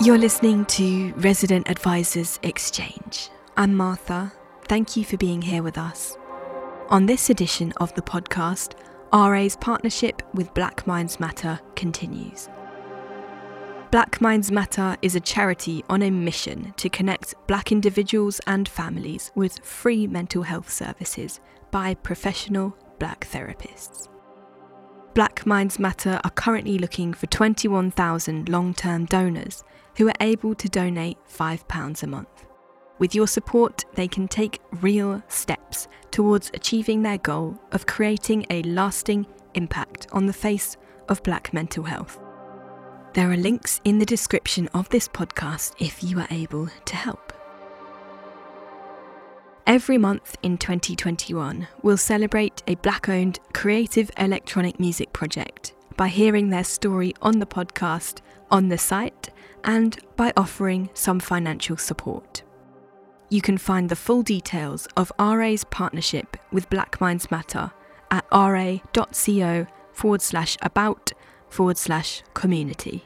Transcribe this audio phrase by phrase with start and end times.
[0.00, 3.30] You're listening to Resident Advisors Exchange.
[3.56, 4.32] I'm Martha.
[4.68, 6.16] Thank you for being here with us.
[6.88, 8.74] On this edition of the podcast,
[9.12, 12.48] RA's partnership with Black Minds Matter continues.
[13.90, 19.32] Black Minds Matter is a charity on a mission to connect black individuals and families
[19.34, 21.40] with free mental health services
[21.72, 24.08] by professional black therapists.
[25.18, 29.64] Black Minds Matter are currently looking for 21,000 long term donors
[29.96, 32.46] who are able to donate £5 a month.
[33.00, 38.62] With your support, they can take real steps towards achieving their goal of creating a
[38.62, 40.76] lasting impact on the face
[41.08, 42.20] of black mental health.
[43.12, 47.32] There are links in the description of this podcast if you are able to help.
[49.68, 56.48] Every month in 2021, we'll celebrate a black owned creative electronic music project by hearing
[56.48, 59.28] their story on the podcast, on the site,
[59.64, 62.42] and by offering some financial support.
[63.28, 67.70] You can find the full details of RA's partnership with Black Minds Matter
[68.10, 71.12] at ra.co forward slash about
[71.50, 73.04] forward slash community.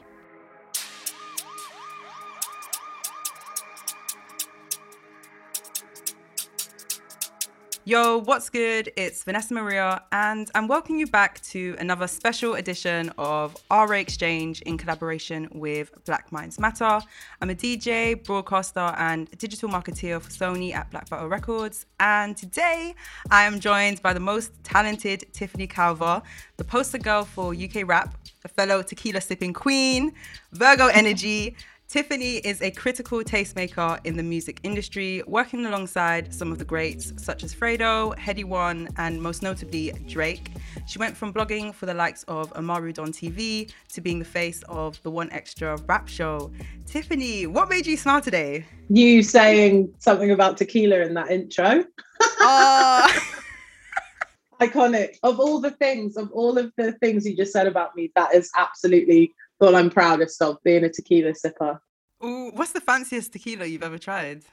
[7.85, 8.89] Yo, what's good?
[8.95, 14.61] It's Vanessa Maria, and I'm welcoming you back to another special edition of RA Exchange
[14.61, 17.01] in collaboration with Black Minds Matter.
[17.41, 21.85] I'm a DJ, broadcaster, and digital marketeer for Sony at Black Butter Records.
[21.99, 22.95] And today
[23.29, 26.21] I am joined by the most talented Tiffany Calver,
[26.55, 30.13] the poster girl for UK rap, a fellow tequila sipping queen,
[30.53, 31.57] Virgo energy.
[31.87, 37.13] Tiffany is a critical tastemaker in the music industry, working alongside some of the greats
[37.17, 40.51] such as Fredo, Headie One, and most notably Drake.
[40.87, 44.63] She went from blogging for the likes of Amaru Don TV to being the face
[44.69, 46.51] of the 1Xtra rap show.
[46.87, 48.65] Tiffany, what made you smile today?
[48.89, 51.85] You saying something about tequila in that intro.
[52.21, 53.21] Oh.
[54.61, 55.17] Iconic.
[55.21, 58.33] Of all the things, of all of the things you just said about me, that
[58.33, 59.33] is absolutely
[59.63, 61.79] what I'm proudest of, being a tequila sipper.
[62.23, 64.43] Ooh, what's the fanciest tequila you've ever tried?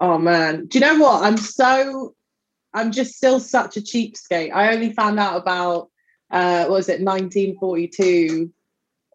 [0.00, 0.66] Oh man.
[0.66, 1.24] Do you know what?
[1.24, 2.14] I'm so
[2.72, 4.52] I'm just still such a cheapskate.
[4.52, 5.90] I only found out about
[6.30, 8.52] uh what was it 1942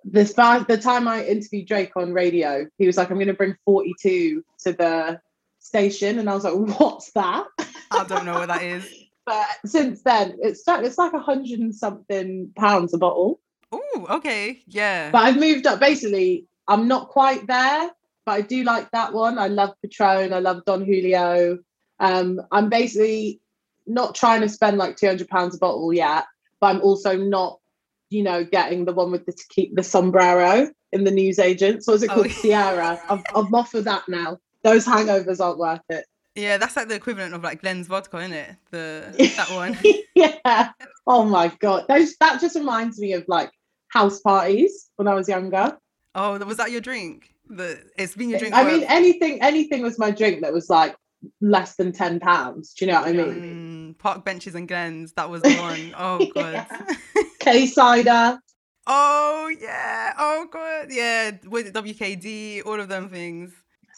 [0.06, 3.56] this the time I interviewed Drake on radio, he was like, I'm going to bring
[3.66, 5.22] 42 to the
[5.59, 6.19] station.
[6.19, 7.46] And I was like, what's that?
[7.91, 8.88] I don't know what that is.
[9.25, 13.40] but since then, it's, it's like a hundred and something pounds a bottle.
[13.72, 14.62] Oh, okay.
[14.68, 15.12] Yeah.
[15.12, 15.80] But I've moved up.
[15.80, 17.91] Basically, I'm not quite there,
[18.25, 19.38] but I do like that one.
[19.38, 20.34] I love Patron.
[20.34, 21.59] I love Don Julio.
[22.00, 23.41] Um, I'm basically
[23.88, 26.25] not trying to spend like 200 pounds a bottle yet,
[26.62, 27.59] but I'm also not,
[28.09, 31.88] you know, getting the one with the keep the sombrero in the newsagents.
[31.88, 32.28] What is it called?
[32.28, 32.30] Oh.
[32.30, 33.01] Sierra.
[33.09, 34.38] I'm, I'm off of that now.
[34.63, 36.06] Those hangovers aren't worth it.
[36.36, 38.56] Yeah, that's like the equivalent of like Glen's vodka, isn't it?
[38.72, 39.78] The that one.
[40.16, 40.72] yeah.
[41.07, 41.86] Oh my god.
[41.90, 43.51] Those that just reminds me of like
[43.89, 45.77] house parties when I was younger.
[46.16, 47.33] Oh, was that your drink?
[47.47, 48.53] The it's been your drink.
[48.55, 50.95] I mean, anything, anything was my drink that was like
[51.41, 52.73] less than ten pounds.
[52.73, 53.95] Do you know what I mean?
[53.95, 55.13] Mm, park benches and Glens.
[55.13, 55.94] That was the one.
[55.97, 56.67] Oh god.
[57.39, 58.39] K cider.
[58.88, 60.13] Oh yeah.
[60.17, 60.88] Oh god.
[60.89, 61.31] Yeah.
[61.47, 63.53] With WKD, all of them things.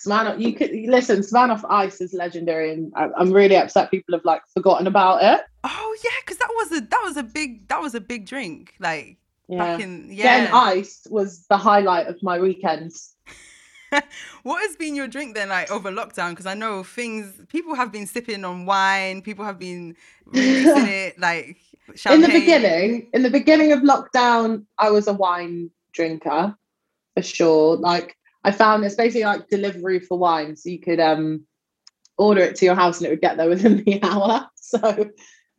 [0.05, 1.19] Smirnoff, you could listen.
[1.19, 5.45] Smirnoff Ice is legendary, and I'm really upset people have like forgotten about it.
[5.63, 8.73] Oh yeah, because that was a that was a big that was a big drink.
[8.79, 9.17] Like
[9.51, 9.77] yeah.
[9.77, 10.23] In, yeah.
[10.23, 13.15] Getting iced was the highlight of my weekends.
[14.43, 16.29] what has been your drink then, like over lockdown?
[16.29, 19.95] Because I know things people have been sipping on wine, people have been
[20.25, 21.57] releasing it like
[21.95, 22.23] champagne.
[22.23, 26.55] In the beginning, in the beginning of lockdown, I was a wine drinker
[27.15, 27.75] for sure.
[27.75, 31.45] Like I found it's basically like delivery for wine, so you could um
[32.17, 34.47] order it to your house and it would get there within the hour.
[34.55, 35.09] So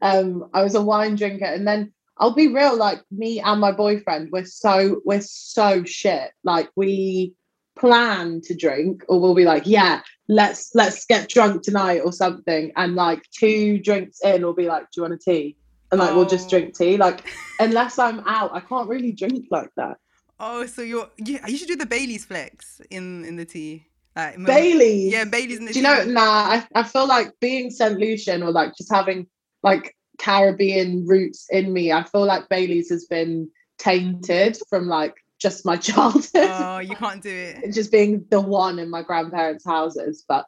[0.01, 3.73] um I was a wine drinker, and then I'll be real, like me and my
[3.73, 6.31] boyfriend, we're so we're so shit.
[6.45, 7.35] Like we
[7.77, 12.71] plan to drink, or we'll be like, yeah, let's let's get drunk tonight or something.
[12.77, 15.57] And like two drinks in, we'll be like, do you want a tea?
[15.91, 16.19] And like oh.
[16.19, 16.97] we'll just drink tea.
[16.97, 17.27] Like
[17.59, 19.97] unless I'm out, I can't really drink like that.
[20.39, 23.87] Oh, so you're you, you should do the Bailey's flex in in the tea.
[24.15, 25.13] Like, Bailey's.
[25.13, 27.99] Yeah, Bailey's in the Do you know, nah, I, I feel like being St.
[27.99, 29.27] Lucian or like just having
[29.65, 31.93] like Caribbean roots in me.
[31.93, 36.31] I feel like Bailey's has been tainted from like just my childhood.
[36.35, 37.73] Oh, you can't do it.
[37.75, 40.25] just being the one in my grandparents' houses.
[40.27, 40.47] But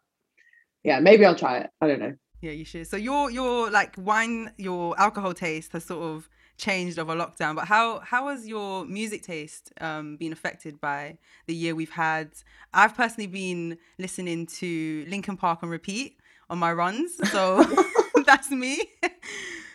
[0.85, 1.71] yeah, maybe I'll try it.
[1.81, 2.15] I don't know.
[2.41, 2.87] Yeah, you should.
[2.87, 7.57] So your your like wine, your alcohol taste has sort of changed over lockdown.
[7.57, 12.31] But how how has your music taste um, been affected by the year we've had?
[12.73, 17.65] I've personally been listening to Linkin Park on repeat on my runs, so
[18.27, 18.83] that's me.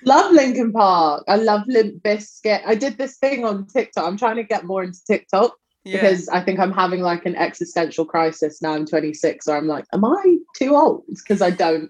[0.05, 1.23] Love Linkin Park.
[1.27, 2.61] I love Limp Bizkit.
[2.65, 4.05] I did this thing on TikTok.
[4.05, 5.53] I'm trying to get more into TikTok
[5.83, 5.93] yeah.
[5.93, 8.73] because I think I'm having like an existential crisis now.
[8.73, 11.03] I'm 26, so I'm like, am I too old?
[11.07, 11.89] Because I don't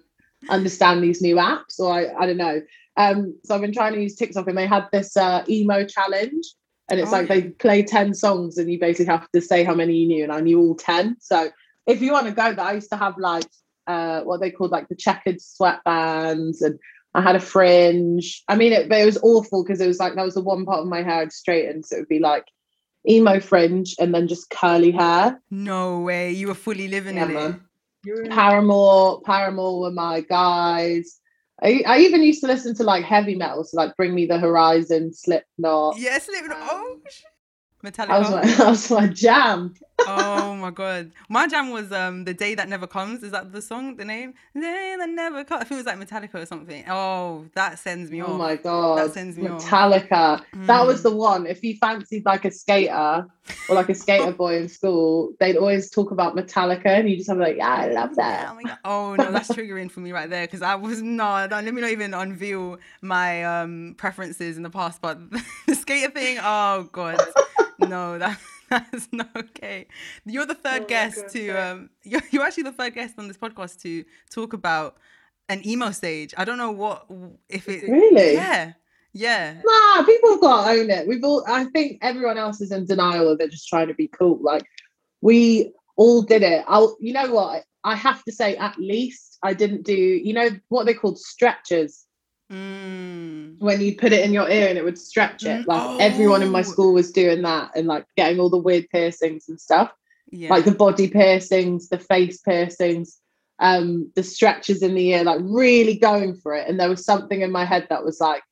[0.50, 2.62] understand these new apps, or I, I don't know.
[2.98, 6.46] Um, so I've been trying to use TikTok, and they had this uh, emo challenge,
[6.90, 7.36] and it's oh, like yeah.
[7.36, 10.34] they play 10 songs, and you basically have to say how many you knew, and
[10.34, 11.18] I knew all 10.
[11.20, 11.50] So
[11.88, 13.48] if you want to go there, I used to have like
[13.88, 16.80] uh, what they called like the checkered sweatbands and
[17.14, 18.44] I had a fringe.
[18.48, 20.66] I mean, it, but it was awful because it was like that was the one
[20.66, 22.46] part of my hair I'd straighten, so it would be like
[23.08, 25.42] emo fringe and then just curly hair.
[25.50, 27.62] No way, you were fully living yeah, in
[28.06, 28.30] it.
[28.30, 31.20] Paramore, Paramore were my guys.
[31.62, 34.40] I, I even used to listen to like heavy metal, so like Bring Me the
[34.40, 35.98] Horizon, Slipknot.
[35.98, 36.58] Yeah, Slipknot.
[36.62, 37.02] Oh, um,
[37.84, 38.08] Metallica.
[38.08, 39.74] That was my, that was my jam.
[40.00, 43.24] oh my god, my jam was um the day that never comes.
[43.24, 43.96] Is that the song?
[43.96, 44.34] The name?
[44.54, 45.62] The day that never comes.
[45.62, 46.84] I think it was like Metallica or something.
[46.90, 48.32] Oh, that sends me oh off.
[48.32, 50.12] Oh my god, that sends me Metallica.
[50.12, 50.42] off.
[50.52, 50.68] Metallica.
[50.68, 51.04] That was mm.
[51.04, 51.46] the one.
[51.46, 53.28] If you fancied like a skater
[53.70, 57.30] or like a skater boy in school, they'd always talk about Metallica, and you just
[57.30, 58.58] have like, yeah, I love that.
[58.86, 61.52] Oh, oh no, that's triggering for me right there because I was not.
[61.52, 65.18] Let me not even unveil my um preferences in the past, but
[65.68, 66.40] the skater thing.
[66.42, 67.20] Oh god
[67.80, 68.40] no, that
[68.70, 69.88] that's not okay.
[70.26, 73.38] You're the third oh guest to um you're, you're actually the third guest on this
[73.38, 74.98] podcast to talk about
[75.48, 76.34] an emo stage.
[76.38, 77.06] I don't know what
[77.50, 78.74] if it really yeah.
[79.12, 79.60] Yeah.
[79.66, 81.08] Nah, people have got to own it.
[81.08, 84.08] We've all I think everyone else is in denial of it, just trying to be
[84.08, 84.40] cool.
[84.42, 84.64] Like
[85.22, 86.64] we all did it.
[86.68, 87.64] I'll you know what?
[87.84, 92.06] I have to say at least I didn't do, you know what they called stretchers
[92.52, 93.60] Mm.
[93.60, 95.66] When you put it in your ear and it would stretch it.
[95.66, 95.68] Mm.
[95.68, 95.98] Like oh.
[96.00, 96.64] everyone in my oh.
[96.64, 99.92] school was doing that and like getting all the weird piercings and stuff.
[100.32, 100.50] Yeah.
[100.50, 103.20] Like the body piercings, the face piercings,
[103.60, 106.68] um, the stretches in the ear, like really going for it.
[106.68, 108.44] And there was something in my head that was like,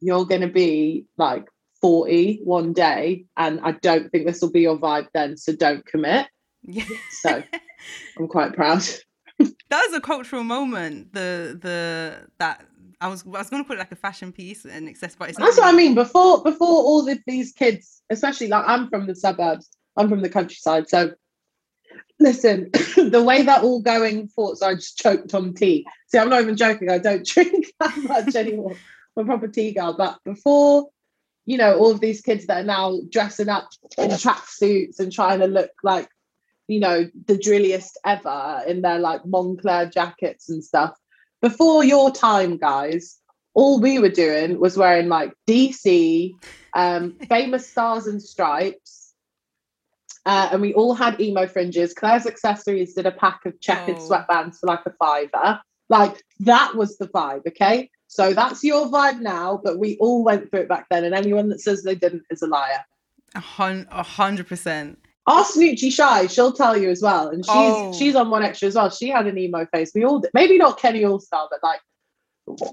[0.00, 1.46] you're gonna be like
[1.80, 5.84] 40 one day, and I don't think this will be your vibe then, so don't
[5.86, 6.26] commit.
[6.62, 6.84] Yeah.
[7.10, 7.42] so
[8.18, 8.82] I'm quite proud.
[9.38, 11.12] that was a cultural moment.
[11.12, 12.66] The the that
[13.00, 15.28] I was I was going to put it like a fashion piece and access, but
[15.28, 15.94] it's that's what I mean.
[15.94, 20.30] Before before all of these kids, especially like I'm from the suburbs, I'm from the
[20.30, 21.12] countryside, so
[22.18, 25.86] listen, the way that all going thoughts, I just choked on tea.
[26.08, 26.90] See, I'm not even joking.
[26.90, 28.76] I don't drink that much anymore.
[29.16, 29.94] I'm a proper tea girl.
[29.96, 30.88] But before,
[31.44, 35.40] you know, all of these kids that are now dressing up in tracksuits and trying
[35.40, 36.08] to look like,
[36.68, 40.96] you know, the drilliest ever in their like Moncler jackets and stuff
[41.40, 43.18] before your time, guys,
[43.54, 46.34] all we were doing was wearing like DC,
[46.74, 49.14] um, famous stars and straps.
[50.24, 51.94] Uh, and we all had emo fringes.
[51.94, 54.08] Claire's accessories did a pack of checkered oh.
[54.08, 55.60] sweatbands for like a fiver.
[55.88, 57.90] Like that was the vibe, okay?
[58.08, 61.04] So that's your vibe now, but we all went through it back then.
[61.04, 62.84] And anyone that says they didn't is a liar.
[63.34, 63.40] A
[64.02, 64.98] hundred percent.
[65.28, 67.28] Ask Snoochie Shy, she'll tell you as well.
[67.28, 67.92] And she's oh.
[67.92, 68.90] she's on 1Xtra as well.
[68.90, 69.90] She had an emo face.
[69.94, 70.30] We all did.
[70.34, 71.80] Maybe not Kenny Allstar, but like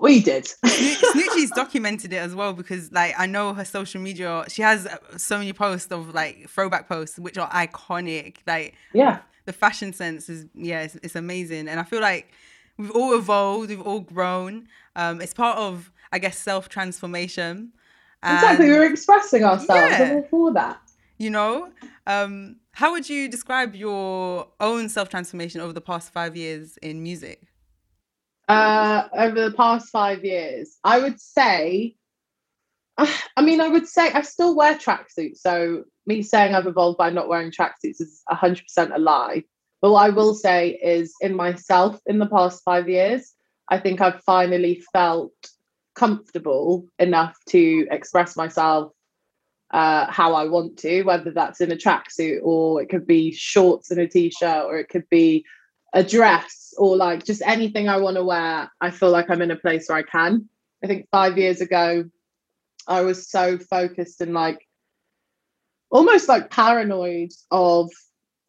[0.01, 0.45] we did.
[0.63, 4.45] Snoochie's documented it as well because like I know her social media.
[4.49, 8.37] She has uh, so many posts of like throwback posts which are iconic.
[8.45, 11.68] Like yeah, the fashion sense is yeah, it's, it's amazing.
[11.68, 12.33] And I feel like
[12.78, 13.69] we've all evolved.
[13.69, 14.68] We've all grown.
[14.95, 17.73] Um, it's part of I guess self transformation.
[18.21, 20.21] Exactly, we were expressing ourselves yeah.
[20.30, 20.82] for that
[21.23, 21.71] you know
[22.06, 27.44] um how would you describe your own self-transformation over the past five years in music?
[28.49, 31.95] Uh over the past five years i would say
[32.97, 37.09] i mean i would say i still wear tracksuits so me saying i've evolved by
[37.09, 39.44] not wearing tracksuits is 100% a lie.
[39.81, 43.33] But what i will say is in myself in the past five years
[43.69, 45.31] i think i've finally felt
[45.95, 48.92] comfortable enough to express myself
[49.73, 53.89] uh, how I want to, whether that's in a tracksuit or it could be shorts
[53.89, 55.45] and a t-shirt or it could be
[55.94, 58.71] a dress or like just anything I want to wear.
[58.80, 60.47] I feel like I'm in a place where I can.
[60.83, 62.06] I think five years ago,
[62.87, 64.68] I was so focused and like
[65.89, 67.92] almost like paranoid of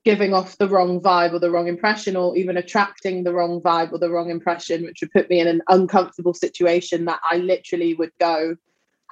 [0.05, 3.93] giving off the wrong vibe or the wrong impression or even attracting the wrong vibe
[3.93, 7.95] or the wrong impression which would put me in an uncomfortable situation that I literally
[7.95, 8.57] would go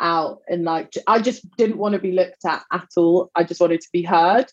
[0.00, 3.30] out and like I just didn't want to be looked at at all.
[3.34, 4.46] I just wanted to be heard.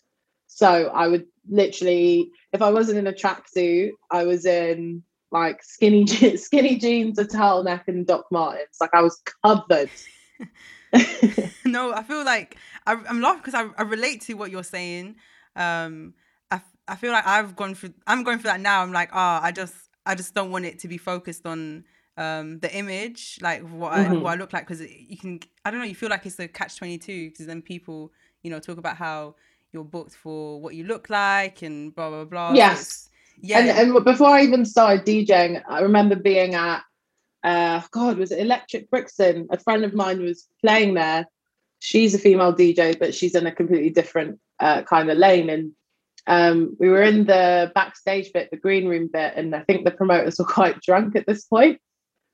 [0.46, 6.06] So I would literally, if I wasn't in a tracksuit, I was in like skinny
[6.36, 8.76] skinny jeans, a turtleneck, and Doc Martens.
[8.80, 9.90] Like I was covered.
[11.64, 12.56] no, I feel like
[12.86, 15.16] I, am laughing because I, I relate to what you're saying.
[15.56, 16.14] Um,
[16.50, 17.94] I, I feel like I've gone through.
[18.06, 18.82] I'm going through that now.
[18.82, 21.84] I'm like, ah, oh, I just I just don't want it to be focused on
[22.20, 24.12] um the image, like what mm-hmm.
[24.12, 25.40] I what I look like, because you can.
[25.64, 25.86] I don't know.
[25.86, 28.12] You feel like it's a catch twenty two because then people,
[28.42, 29.36] you know, talk about how
[29.72, 32.52] you're booked for what you look like and blah blah blah.
[32.52, 33.08] Yes.
[33.40, 33.58] yeah.
[33.58, 36.82] And, and before I even started DJing, I remember being at
[37.42, 39.48] uh God, was it Electric Brixton?
[39.50, 41.26] A friend of mine was playing there.
[41.78, 45.48] She's a female DJ, but she's in a completely different uh, kind of lane.
[45.48, 45.72] And
[46.26, 49.90] um, we were in the backstage bit, the green room bit, and I think the
[49.90, 51.80] promoters were quite drunk at this point.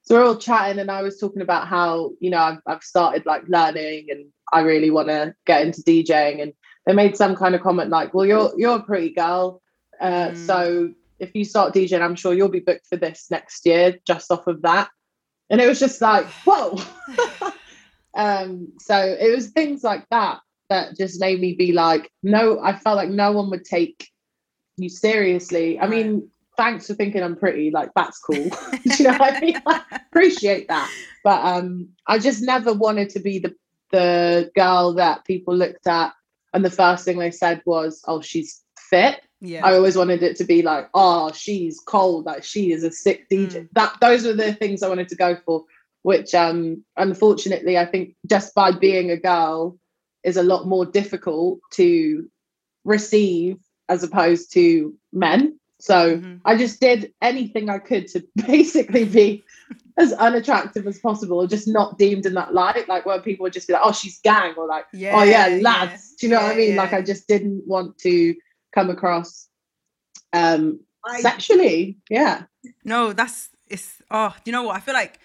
[0.07, 3.27] So we're all chatting, and I was talking about how you know I've, I've started
[3.27, 6.43] like learning, and I really want to get into DJing.
[6.43, 6.53] And
[6.87, 9.63] they made some kind of comment like, "Well, you're you're a pretty girl,
[10.01, 10.37] uh, mm.
[10.37, 14.31] so if you start DJing, I'm sure you'll be booked for this next year just
[14.31, 14.91] off of that."
[15.51, 16.79] And it was just like, whoa.
[18.15, 22.77] um, so it was things like that that just made me be like, no, I
[22.77, 24.09] felt like no one would take
[24.77, 25.79] you seriously.
[25.79, 28.37] I mean, thanks for thinking I'm pretty, like that's cool.
[28.85, 29.63] you know what I mean?
[29.67, 30.91] I appreciate that.
[31.25, 33.55] But um, I just never wanted to be the
[33.93, 36.13] the girl that people looked at
[36.53, 39.21] and the first thing they said was, Oh, she's fit.
[39.41, 39.65] Yeah.
[39.65, 43.29] I always wanted it to be like, oh, she's cold, like she is a sick
[43.29, 43.51] DJ.
[43.51, 43.69] Mm.
[43.73, 45.65] That those were the things I wanted to go for,
[46.03, 49.79] which um unfortunately I think just by being a girl
[50.25, 52.29] is a lot more difficult to
[52.85, 53.59] receive
[53.89, 55.56] as opposed to men.
[55.79, 56.37] So mm-hmm.
[56.45, 59.45] I just did anything I could to basically be
[59.99, 62.89] as unattractive as possible, or just not deemed in that light.
[62.89, 65.59] Like where people would just be like, oh, she's gang, or like, yeah, oh yeah,
[65.61, 65.93] lads.
[65.93, 66.17] Yeah.
[66.21, 66.77] Do you know yeah, what I mean?
[66.77, 68.35] Like I just didn't want to
[68.75, 69.49] come across
[70.33, 71.99] um I, sexually.
[72.11, 72.45] Yeah.
[72.85, 74.77] No, that's it's oh, you know what?
[74.77, 75.21] I feel like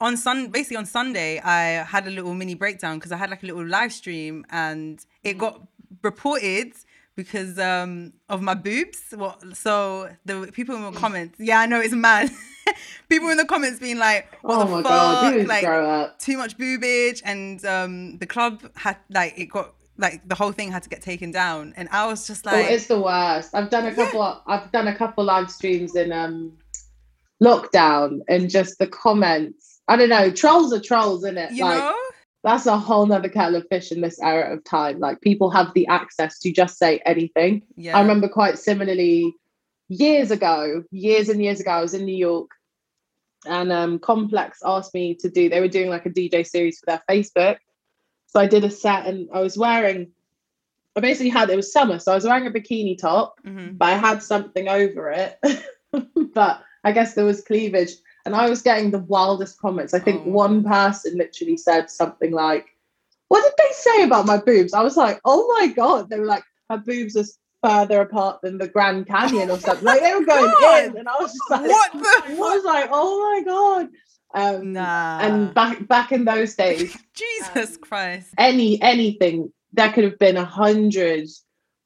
[0.00, 3.42] on Sun basically on Sunday I had a little mini breakdown because I had like
[3.42, 5.66] a little live stream and it got
[6.02, 6.72] reported
[7.18, 9.00] because um of my boobs.
[9.10, 12.30] What so the people in the comments, yeah, I know it's mad.
[13.08, 17.62] people in the comments being like, "What oh the fuck?" like too much boobage, and
[17.66, 21.32] um the club had like it got like the whole thing had to get taken
[21.32, 24.20] down, and I was just like, "Oh, it's the worst." I've done a couple.
[24.20, 24.36] Yeah.
[24.46, 26.52] I've done a couple live streams in um
[27.42, 29.80] lockdown, and just the comments.
[29.88, 30.30] I don't know.
[30.30, 31.50] Trolls are trolls, isn't it?
[31.50, 31.96] You like, know.
[32.48, 35.00] That's a whole nother kettle of fish in this era of time.
[35.00, 37.62] Like people have the access to just say anything.
[37.76, 37.94] Yeah.
[37.94, 39.34] I remember quite similarly
[39.88, 42.48] years ago, years and years ago, I was in New York
[43.44, 46.86] and um, Complex asked me to do, they were doing like a DJ series for
[46.86, 47.58] their Facebook.
[48.28, 50.10] So I did a set and I was wearing,
[50.96, 53.76] I basically had, it was summer, so I was wearing a bikini top, mm-hmm.
[53.76, 55.38] but I had something over it.
[56.32, 57.90] but I guess there was cleavage.
[58.24, 59.94] And I was getting the wildest comments.
[59.94, 60.30] I think oh.
[60.30, 62.66] one person literally said something like,
[63.28, 64.74] What did they say about my boobs?
[64.74, 66.10] I was like, Oh my God.
[66.10, 67.24] They were like, Her boobs are
[67.62, 69.84] further apart than the Grand Canyon or something.
[69.84, 70.52] Like they were going
[70.84, 70.96] in.
[70.98, 72.32] And I was just like, What the?
[72.32, 73.88] I was like, Oh my God.
[74.34, 75.20] Um, nah.
[75.20, 80.36] And back back in those days, Jesus um, Christ, any anything there could have been
[80.36, 81.28] a hundred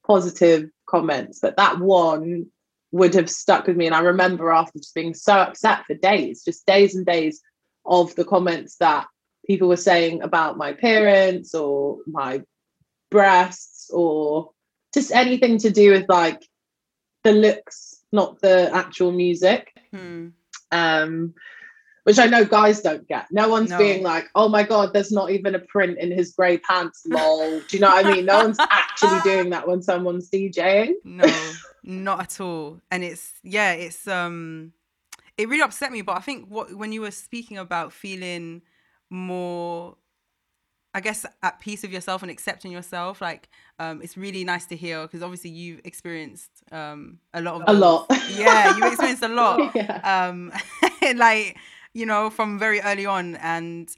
[0.05, 2.47] positive comments, but that one
[2.93, 3.87] would have stuck with me.
[3.87, 7.41] And I remember after just being so upset for days, just days and days
[7.85, 9.07] of the comments that
[9.47, 12.43] people were saying about my appearance or my
[13.09, 14.51] breasts or
[14.93, 16.47] just anything to do with like
[17.23, 19.73] the looks, not the actual music.
[19.91, 20.27] Hmm.
[20.71, 21.33] Um,
[22.03, 23.27] which I know guys don't get.
[23.31, 23.77] No one's no.
[23.77, 27.59] being like, oh my God, there's not even a print in his grey pants, lol.
[27.59, 28.25] Do you know what I mean?
[28.25, 30.93] No one's actually doing that when someone's DJing.
[31.05, 31.25] No,
[31.83, 32.79] not at all.
[32.91, 34.73] And it's, yeah, it's, um,
[35.37, 36.01] it really upset me.
[36.01, 38.61] But I think what, when you were speaking about feeling
[39.09, 39.95] more,
[40.93, 43.49] I guess, at peace with yourself and accepting yourself, like,
[43.79, 47.73] um, it's really nice to hear because obviously you've experienced um, a lot of a
[47.73, 48.05] lot.
[48.35, 49.75] Yeah, you've experienced a lot.
[49.75, 50.27] yeah.
[50.29, 50.51] Um,
[51.15, 51.57] like
[51.93, 53.35] you know, from very early on.
[53.37, 53.89] And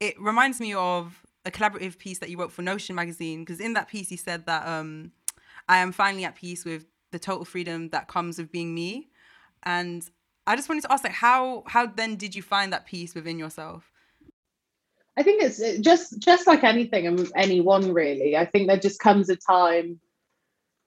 [0.00, 3.74] it reminds me of a collaborative piece that you wrote for Notion magazine, because in
[3.74, 5.12] that piece you said that um,
[5.68, 9.08] I am finally at peace with the total freedom that comes with being me.
[9.62, 10.04] And
[10.46, 13.38] I just wanted to ask, like, how how then did you find that peace within
[13.38, 13.90] yourself?
[15.16, 18.36] I think it's just just like anything and anyone really.
[18.36, 20.00] I think there just comes a time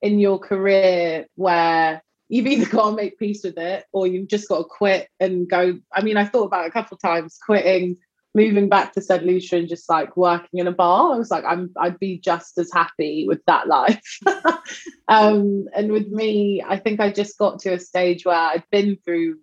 [0.02, 4.50] in your career where you've either got to make peace with it or you've just
[4.50, 5.80] got to quit and go.
[5.94, 7.98] I mean, I thought about a couple of times quitting,
[8.36, 9.26] moving back to St.
[9.26, 11.14] Lucia and just like working in a bar.
[11.14, 14.20] I was like, I'm I'd be just as happy with that life.
[15.08, 18.98] um, and with me, I think I just got to a stage where I'd been
[19.04, 19.38] through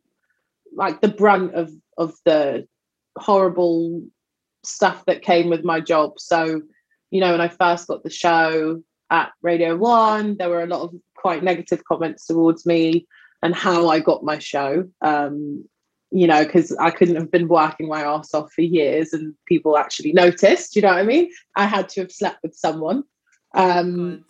[0.75, 2.68] like the brunt of of the
[3.16, 4.02] horrible
[4.62, 6.18] stuff that came with my job.
[6.18, 6.62] So,
[7.11, 10.82] you know, when I first got the show at Radio One, there were a lot
[10.82, 13.06] of quite negative comments towards me
[13.42, 14.88] and how I got my show.
[15.00, 15.64] Um,
[16.12, 19.78] you know, because I couldn't have been working my ass off for years and people
[19.78, 21.31] actually noticed, you know what I mean?
[21.57, 23.04] I had to have slept with someone.
[23.54, 24.25] Um,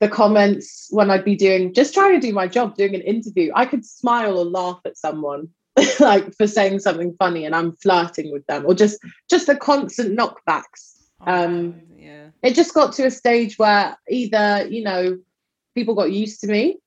[0.00, 3.50] the comments when I'd be doing just trying to do my job, doing an interview,
[3.54, 5.48] I could smile or laugh at someone
[6.00, 10.18] like for saying something funny and I'm flirting with them, or just just the constant
[10.18, 11.04] knockbacks.
[11.26, 12.28] Oh, um, yeah.
[12.42, 15.18] It just got to a stage where either you know
[15.74, 16.78] people got used to me,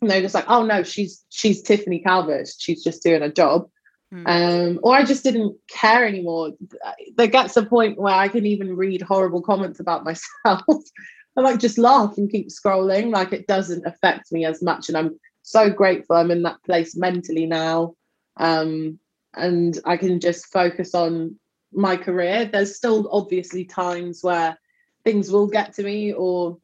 [0.00, 3.68] and they're just like, oh no, she's she's Tiffany Calver, she's just doing a job.
[4.12, 4.26] Hmm.
[4.26, 6.52] Um, or I just didn't care anymore.
[7.16, 10.04] There gets a point where I can even read horrible comments about
[10.44, 10.62] myself
[11.36, 13.12] I like just laugh and keep scrolling.
[13.12, 14.88] Like it doesn't affect me as much.
[14.88, 17.94] And I'm so grateful I'm in that place mentally now.
[18.36, 18.98] Um,
[19.34, 21.38] and I can just focus on
[21.72, 22.46] my career.
[22.46, 24.58] There's still obviously times where
[25.04, 26.58] things will get to me or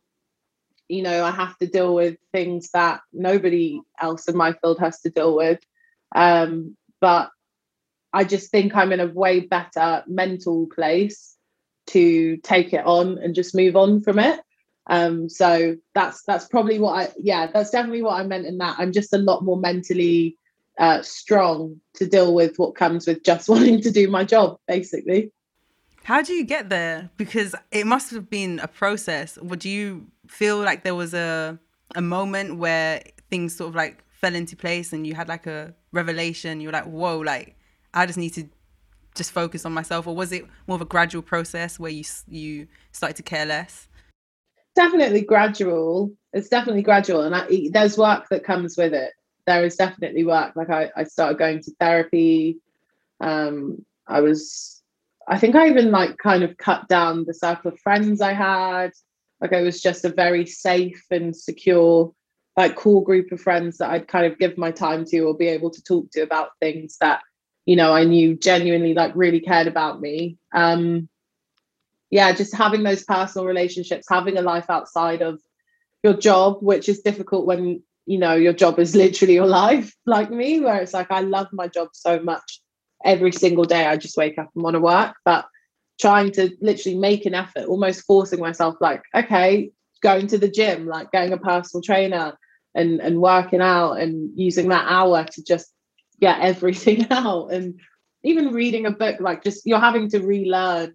[0.88, 5.00] you know i have to deal with things that nobody else in my field has
[5.00, 5.60] to deal with.
[6.14, 7.30] Um, but
[8.12, 11.36] i just think i'm in a way better mental place
[11.86, 14.40] to take it on and just move on from it.
[14.88, 18.76] Um so that's that's probably what i yeah that's definitely what i meant in that.
[18.78, 20.36] I'm just a lot more mentally
[20.78, 25.32] uh strong to deal with what comes with just wanting to do my job basically
[26.06, 30.58] how do you get there because it must have been a process would you feel
[30.58, 31.58] like there was a
[31.94, 35.74] a moment where things sort of like fell into place and you had like a
[35.92, 37.56] revelation you're like whoa like
[37.94, 38.48] i just need to
[39.14, 42.66] just focus on myself or was it more of a gradual process where you you
[42.92, 43.88] started to care less
[44.76, 46.12] definitely gradual.
[46.32, 49.12] It's definitely gradual, and I, there's work that comes with it.
[49.46, 50.54] There is definitely work.
[50.54, 52.58] Like I, I started going to therapy.
[53.20, 54.75] Um, I was,
[55.28, 58.92] I think I even like kind of cut down the circle of friends I had.
[59.40, 62.12] Like I was just a very safe and secure,
[62.56, 65.48] like cool group of friends that I'd kind of give my time to or be
[65.48, 67.20] able to talk to about things that,
[67.66, 70.38] you know, I knew genuinely like really cared about me.
[70.54, 71.08] Um,
[72.10, 75.40] yeah, just having those personal relationships, having a life outside of
[76.04, 80.30] your job, which is difficult when you know your job is literally your life, like
[80.30, 82.60] me, where it's like I love my job so much.
[83.06, 85.46] Every single day, I just wake up and want to work, but
[86.00, 89.70] trying to literally make an effort, almost forcing myself, like, okay,
[90.02, 92.36] going to the gym, like getting a personal trainer
[92.74, 95.72] and and working out and using that hour to just
[96.20, 97.80] get everything out and
[98.22, 100.92] even reading a book like just you're having to relearn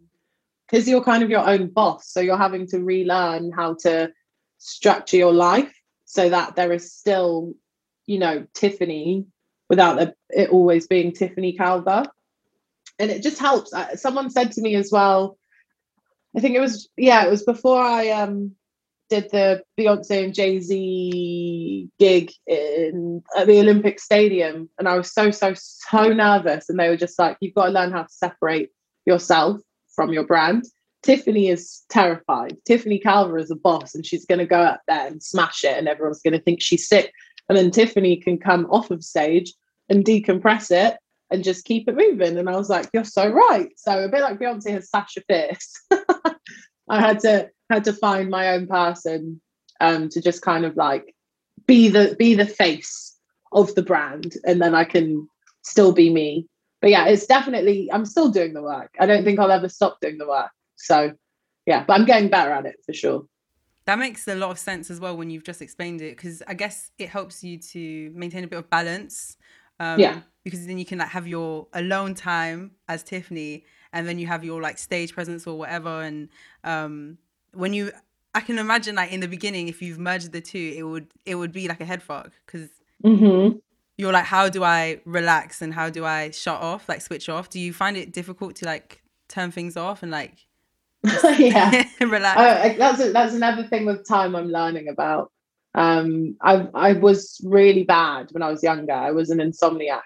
[0.71, 2.07] because you're kind of your own boss.
[2.07, 4.11] So you're having to relearn how to
[4.57, 5.73] structure your life
[6.05, 7.53] so that there is still,
[8.05, 9.25] you know, Tiffany
[9.71, 12.05] without it always being Tiffany Calver.
[12.99, 13.73] And it just helps.
[13.95, 15.37] Someone said to me as well,
[16.35, 18.51] I think it was, yeah, it was before I um
[19.09, 25.13] did the Beyonce and Jay Z gig in at the Olympic Stadium, and I was
[25.13, 26.69] so so so nervous.
[26.69, 28.71] And they were just like, "You've got to learn how to separate
[29.05, 29.61] yourself
[29.95, 30.65] from your brand.
[31.01, 32.57] Tiffany is terrified.
[32.65, 35.77] Tiffany Calver is a boss and she's going to go up there and smash it,
[35.77, 37.13] and everyone's going to think she's sick.
[37.47, 39.53] And then Tiffany can come off of stage
[39.91, 40.97] and decompress it
[41.29, 42.37] and just keep it moving.
[42.37, 43.69] And I was like, You're so right.
[43.77, 45.71] So a bit like Beyonce has Sasha Fierce.
[46.89, 49.41] I had to had to find my own person
[49.79, 51.13] um, to just kind of like
[51.67, 53.15] be the be the face
[53.51, 55.27] of the brand, and then I can
[55.61, 56.47] still be me
[56.81, 58.93] but yeah, it's definitely I'm still doing the work.
[58.99, 60.49] I don't think I'll ever stop doing the work.
[60.75, 61.13] So
[61.65, 63.25] yeah, but I'm getting better at it for sure.
[63.85, 66.55] That makes a lot of sense as well when you've just explained it because I
[66.55, 69.37] guess it helps you to maintain a bit of balance.
[69.81, 70.21] Um, yeah.
[70.43, 74.43] Because then you can like have your alone time as Tiffany, and then you have
[74.43, 76.01] your like stage presence or whatever.
[76.01, 76.29] And
[76.63, 77.17] um,
[77.53, 77.91] when you,
[78.33, 81.35] I can imagine like in the beginning, if you've merged the two, it would it
[81.35, 82.69] would be like a head fuck because
[83.03, 83.57] mm-hmm
[84.01, 87.49] you're like, how do I relax and how do I shut off, like switch off?
[87.49, 90.47] Do you find it difficult to like turn things off and like
[91.37, 92.39] yeah relax?
[92.39, 95.31] Uh, that's a, that's another thing with time I'm learning about.
[95.73, 98.93] Um, I I was really bad when I was younger.
[98.93, 100.01] I was an insomniac,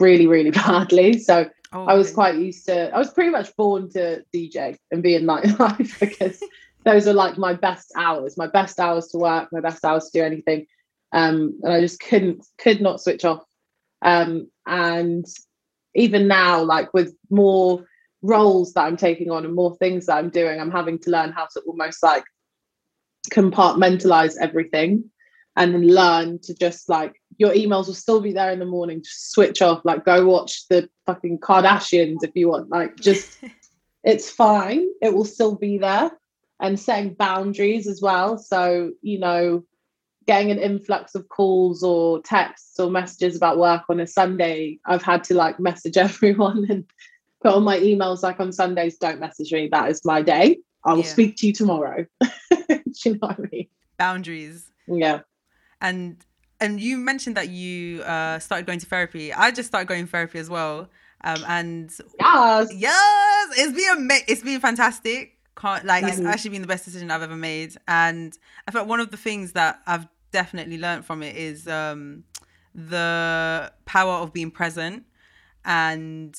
[0.00, 1.18] really really badly.
[1.18, 2.14] So oh, I was okay.
[2.14, 2.94] quite used to.
[2.94, 6.42] I was pretty much born to DJ and be in nightlife because
[6.84, 10.20] those are like my best hours, my best hours to work, my best hours to
[10.20, 10.66] do anything
[11.12, 13.44] um, and I just couldn't could not switch off.
[14.00, 15.24] Um, and
[15.94, 17.84] even now, like with more
[18.22, 21.32] roles that I'm taking on and more things that I'm doing, I'm having to learn
[21.32, 22.24] how to almost like
[23.30, 25.10] compartmentalize everything
[25.56, 29.02] and learn to just like your emails will still be there in the morning.
[29.02, 32.70] Just switch off, like go watch the fucking Kardashians if you want.
[32.70, 33.38] Like just
[34.04, 34.86] it's fine.
[35.00, 36.10] It will still be there.
[36.60, 38.38] And setting boundaries as well.
[38.38, 39.64] So, you know,
[40.26, 45.02] getting an influx of calls or texts or messages about work on a Sunday, I've
[45.02, 46.84] had to like message everyone and
[47.42, 49.68] put on my emails like on Sundays, don't message me.
[49.72, 50.58] That is my day.
[50.84, 51.06] I will yeah.
[51.06, 52.06] speak to you tomorrow.
[53.04, 53.68] You know what I mean?
[53.98, 54.70] Boundaries.
[54.86, 55.20] Yeah.
[55.80, 56.16] And
[56.60, 59.32] and you mentioned that you uh, started going to therapy.
[59.32, 60.88] I just started going to therapy as well.
[61.24, 61.90] Um, and
[62.20, 65.38] yes, yes, it's been ama- it's been fantastic.
[65.56, 67.76] Can't like it's actually been the best decision I've ever made.
[67.88, 72.24] And I felt one of the things that I've definitely learned from it is um,
[72.74, 75.04] the power of being present
[75.64, 76.34] and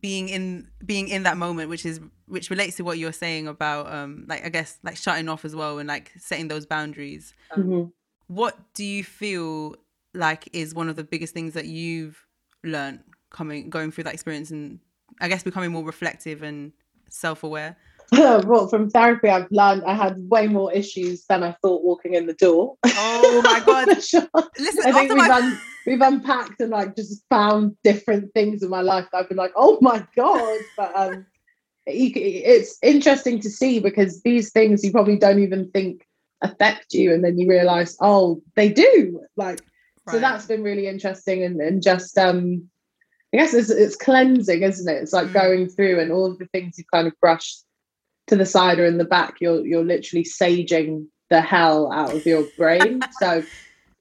[0.00, 3.92] being in being in that moment which is which relates to what you're saying about
[3.92, 7.84] um like i guess like shutting off as well and like setting those boundaries mm-hmm.
[8.26, 9.74] what do you feel
[10.14, 12.26] like is one of the biggest things that you've
[12.64, 14.80] learned coming going through that experience and
[15.20, 16.72] i guess becoming more reflective and
[17.08, 17.76] self-aware
[18.12, 22.26] well, from therapy, I've learned I had way more issues than I thought walking in
[22.26, 22.76] the door.
[22.84, 23.88] Oh my god!
[23.88, 25.28] Listen, I think we've, my...
[25.28, 29.38] un- we've unpacked and like just found different things in my life that I've been
[29.38, 30.60] like, oh my god!
[30.76, 31.26] But um,
[31.86, 36.06] it's interesting to see because these things you probably don't even think
[36.42, 39.20] affect you, and then you realize, oh, they do.
[39.36, 39.60] Like,
[40.06, 40.14] right.
[40.14, 42.68] so that's been really interesting, and and just um,
[43.32, 45.02] I guess it's, it's cleansing, isn't it?
[45.02, 45.34] It's like mm.
[45.34, 47.64] going through and all of the things you've kind of brushed
[48.28, 52.24] to the side or in the back, you're you're literally saging the hell out of
[52.26, 53.02] your brain.
[53.20, 53.42] so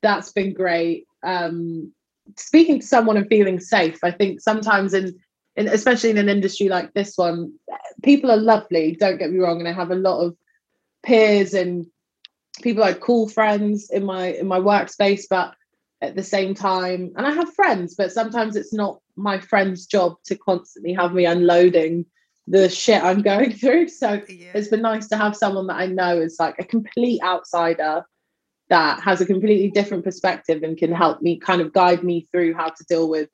[0.01, 1.07] that's been great.
[1.25, 1.91] Um,
[2.37, 5.17] speaking to someone and feeling safe, I think sometimes in,
[5.55, 7.53] in especially in an industry like this one,
[8.03, 8.95] people are lovely.
[8.99, 10.35] Don't get me wrong, and I have a lot of
[11.03, 11.85] peers and
[12.61, 15.55] people I call friends in my in my workspace, but
[16.01, 20.15] at the same time, and I have friends, but sometimes it's not my friend's job
[20.25, 22.05] to constantly have me unloading
[22.47, 23.87] the shit I'm going through.
[23.87, 24.51] So yeah.
[24.53, 28.05] it's been nice to have someone that I know is like a complete outsider
[28.69, 32.53] that has a completely different perspective and can help me kind of guide me through
[32.53, 33.29] how to deal with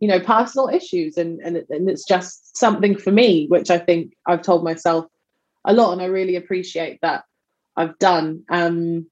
[0.00, 4.14] you know personal issues and and, and it's just something for me which i think
[4.26, 5.06] i've told myself
[5.64, 7.24] a lot and i really appreciate that
[7.76, 9.06] i've done um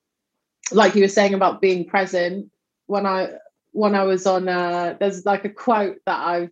[0.73, 2.51] like you were saying about being present
[2.87, 3.29] when i
[3.73, 6.51] when i was on uh there's like a quote that i've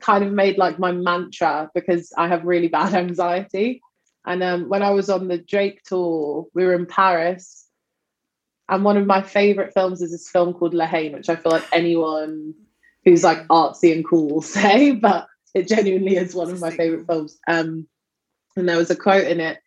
[0.00, 3.82] kind of made like my mantra because I have really bad anxiety.
[4.24, 7.65] And um, when I was on the Drake tour, we were in Paris.
[8.68, 11.52] And one of my favorite films is this film called La Haine, which I feel
[11.52, 12.54] like anyone
[13.04, 17.06] who's like artsy and cool will say, but it genuinely is one of my favorite
[17.06, 17.38] films.
[17.48, 17.86] Um,
[18.56, 19.58] and there was a quote in it,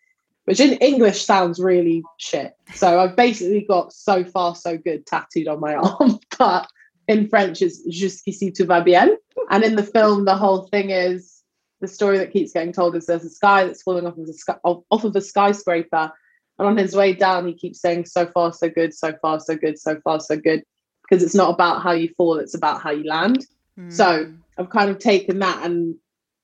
[0.45, 2.53] which in English sounds really shit.
[2.73, 6.67] So I've basically got so far so good tattooed on my arm, but
[7.07, 9.17] in French is Jusqu'ici tout va bien.
[9.49, 11.41] And in the film, the whole thing is
[11.81, 14.57] the story that keeps getting told is there's a sky that's falling off of, sky,
[14.63, 16.11] off of a skyscraper.
[16.59, 19.55] And on his way down, he keeps saying, so far, so good, so far, so
[19.55, 20.63] good, so far, so good.
[21.01, 23.45] Because it's not about how you fall, it's about how you land.
[23.79, 23.91] Mm.
[23.91, 25.95] So I've kind of taken that and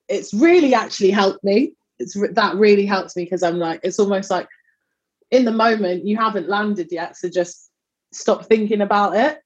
[0.08, 1.74] it's really actually helped me.
[1.98, 4.48] It's that really helps me because I'm like, it's almost like
[5.30, 7.16] in the moment you haven't landed yet.
[7.16, 7.70] So just
[8.12, 9.40] stop thinking about it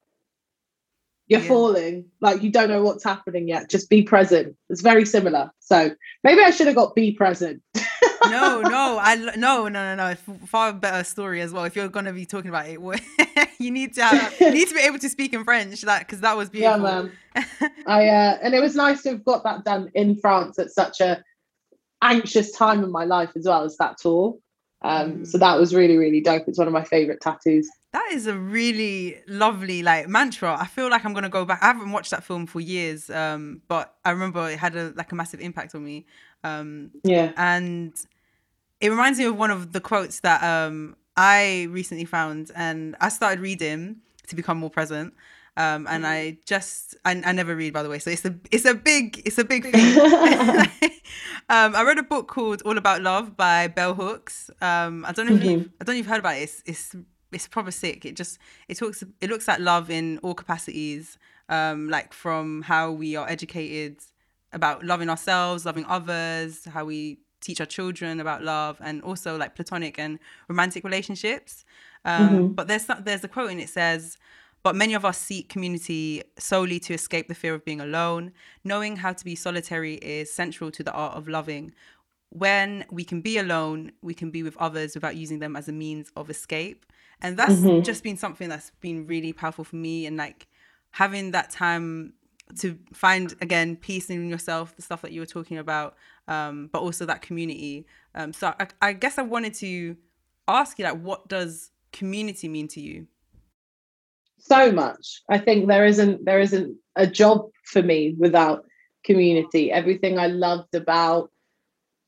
[1.31, 1.47] you're yeah.
[1.47, 5.89] falling like you don't know what's happening yet just be present it's very similar so
[6.25, 7.61] maybe i should have got be present
[8.29, 12.05] no no i no no no no far better story as well if you're going
[12.05, 12.79] to be talking about it
[13.59, 16.21] you need to have, you need to be able to speak in french like because
[16.21, 17.11] that was beautiful yeah man
[17.87, 21.01] i uh and it was nice to have got that done in france at such
[21.01, 21.23] a
[22.01, 24.35] anxious time in my life as well as that tour
[24.83, 25.27] um mm.
[25.27, 28.37] so that was really really dope it's one of my favorite tattoos that is a
[28.37, 30.55] really lovely like mantra.
[30.57, 31.61] I feel like I'm gonna go back.
[31.61, 35.11] I haven't watched that film for years, um, but I remember it had a like
[35.11, 36.05] a massive impact on me.
[36.43, 37.93] Um, yeah, and
[38.79, 43.09] it reminds me of one of the quotes that um, I recently found, and I
[43.09, 45.13] started reading to become more present.
[45.57, 48.65] Um, and I just I, I never read by the way, so it's a it's
[48.65, 49.97] a big it's a big thing.
[51.49, 54.49] um, I read a book called All About Love by Bell Hooks.
[54.61, 55.49] Um, I don't know if mm-hmm.
[55.49, 56.43] you I don't know if you've heard about it.
[56.43, 56.95] It's, it's
[57.33, 58.05] it's proper sick.
[58.05, 61.17] It just it talks it looks at love in all capacities,
[61.49, 63.97] um, like from how we are educated
[64.53, 69.55] about loving ourselves, loving others, how we teach our children about love, and also like
[69.55, 71.65] platonic and romantic relationships.
[72.05, 72.47] Um, mm-hmm.
[72.53, 74.17] But there's there's a quote and it says.
[74.63, 78.31] But many of us seek community solely to escape the fear of being alone.
[78.63, 81.73] Knowing how to be solitary is central to the art of loving.
[82.29, 85.71] When we can be alone, we can be with others without using them as a
[85.71, 86.85] means of escape
[87.21, 87.83] and that's Mhm.
[87.83, 90.47] just been something that's been really powerful for me and like
[90.91, 92.13] having that time
[92.59, 95.95] to find again peace in yourself the stuff that you were talking about
[96.27, 97.85] um but also that community
[98.15, 99.97] um so I, I guess i wanted to
[100.47, 103.07] ask you like what does community mean to you
[104.41, 105.21] so much.
[105.29, 108.65] I think there isn't there isn't a job for me without
[109.05, 109.71] community.
[109.71, 111.31] Everything I loved about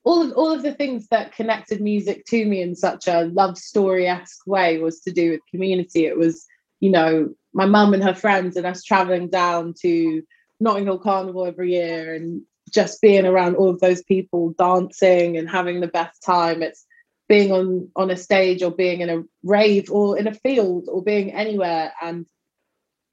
[0.03, 3.57] all of all of the things that connected music to me in such a love
[3.57, 6.05] story esque way was to do with community.
[6.05, 6.45] It was,
[6.83, 10.21] you know, my mum and her friends and us traveling down to
[10.59, 12.41] Notting Hill Carnival every year and
[12.73, 16.61] just being around all of those people dancing and having the best time.
[16.61, 16.85] It's
[17.29, 21.01] being on on a stage or being in a rave or in a field or
[21.01, 22.25] being anywhere and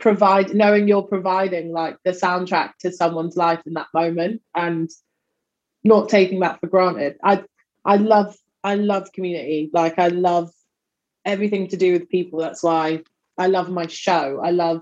[0.01, 4.91] provide knowing you're providing like the soundtrack to someone's life in that moment and
[5.85, 7.19] not taking that for granted.
[7.23, 7.45] I
[7.85, 9.71] i love i love community.
[9.73, 10.51] Like i love
[11.25, 12.41] everything to do with people.
[12.41, 13.05] That's why
[13.41, 14.81] i love my show i love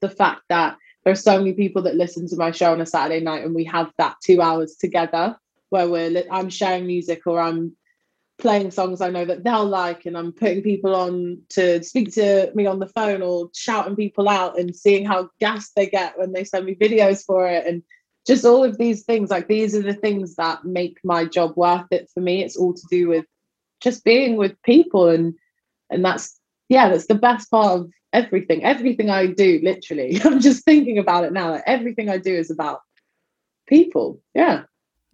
[0.00, 2.86] the fact that there are so many people that listen to my show on a
[2.86, 5.36] saturday night and we have that two hours together
[5.70, 7.76] where we're li- i'm sharing music or i'm
[8.42, 12.50] playing songs I know that they'll like, and I'm putting people on to speak to
[12.54, 16.32] me on the phone or shouting people out and seeing how gassed they get when
[16.32, 17.64] they send me videos for it.
[17.66, 17.82] And
[18.26, 21.86] just all of these things, like these are the things that make my job worth
[21.92, 22.42] it for me.
[22.42, 23.24] It's all to do with
[23.80, 25.34] just being with people and
[25.90, 26.38] and that's
[26.72, 28.64] yeah, that's the best part of everything.
[28.64, 30.18] Everything I do, literally.
[30.24, 31.50] I'm just thinking about it now.
[31.50, 32.80] Like everything I do is about
[33.66, 34.20] people.
[34.34, 34.62] Yeah.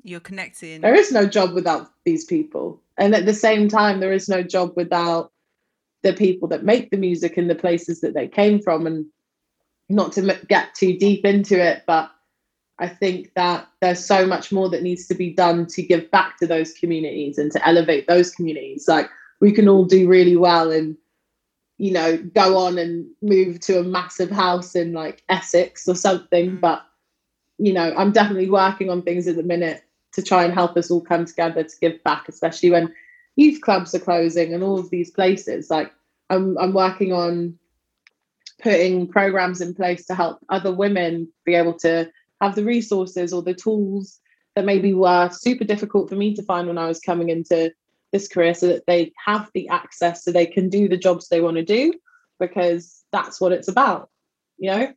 [0.04, 2.80] you're connecting There is no job without these people.
[2.96, 5.32] And at the same time, there is no job without
[6.02, 8.86] the people that make the music and the places that they came from.
[8.86, 9.06] And
[9.88, 12.08] not to get too deep into it, but
[12.78, 16.38] I think that there's so much more that needs to be done to give back
[16.38, 18.86] to those communities and to elevate those communities.
[18.86, 20.96] Like we can all do really well and,
[21.78, 26.52] you know, go on and move to a massive house in like Essex or something.
[26.52, 26.60] Mm.
[26.60, 26.84] But,
[27.58, 30.90] you know, I'm definitely working on things at the minute to try and help us
[30.90, 32.92] all come together to give back, especially when
[33.36, 35.70] youth clubs are closing and all of these places.
[35.70, 35.92] Like
[36.30, 37.56] I'm I'm working on
[38.60, 42.10] putting programs in place to help other women be able to
[42.40, 44.18] have the resources or the tools
[44.56, 47.72] that maybe were super difficult for me to find when I was coming into
[48.12, 51.40] this career so that they have the access so they can do the jobs they
[51.40, 51.92] want to do
[52.40, 54.10] because that's what it's about
[54.58, 54.92] you know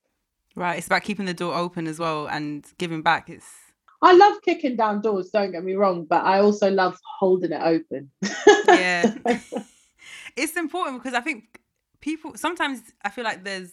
[0.56, 3.48] right it's about keeping the door open as well and giving back it's
[4.04, 7.62] I love kicking down doors, don't get me wrong, but I also love holding it
[7.62, 8.10] open.
[8.68, 9.14] yeah
[10.36, 11.62] it's important because i think
[12.00, 13.72] people sometimes i feel like there's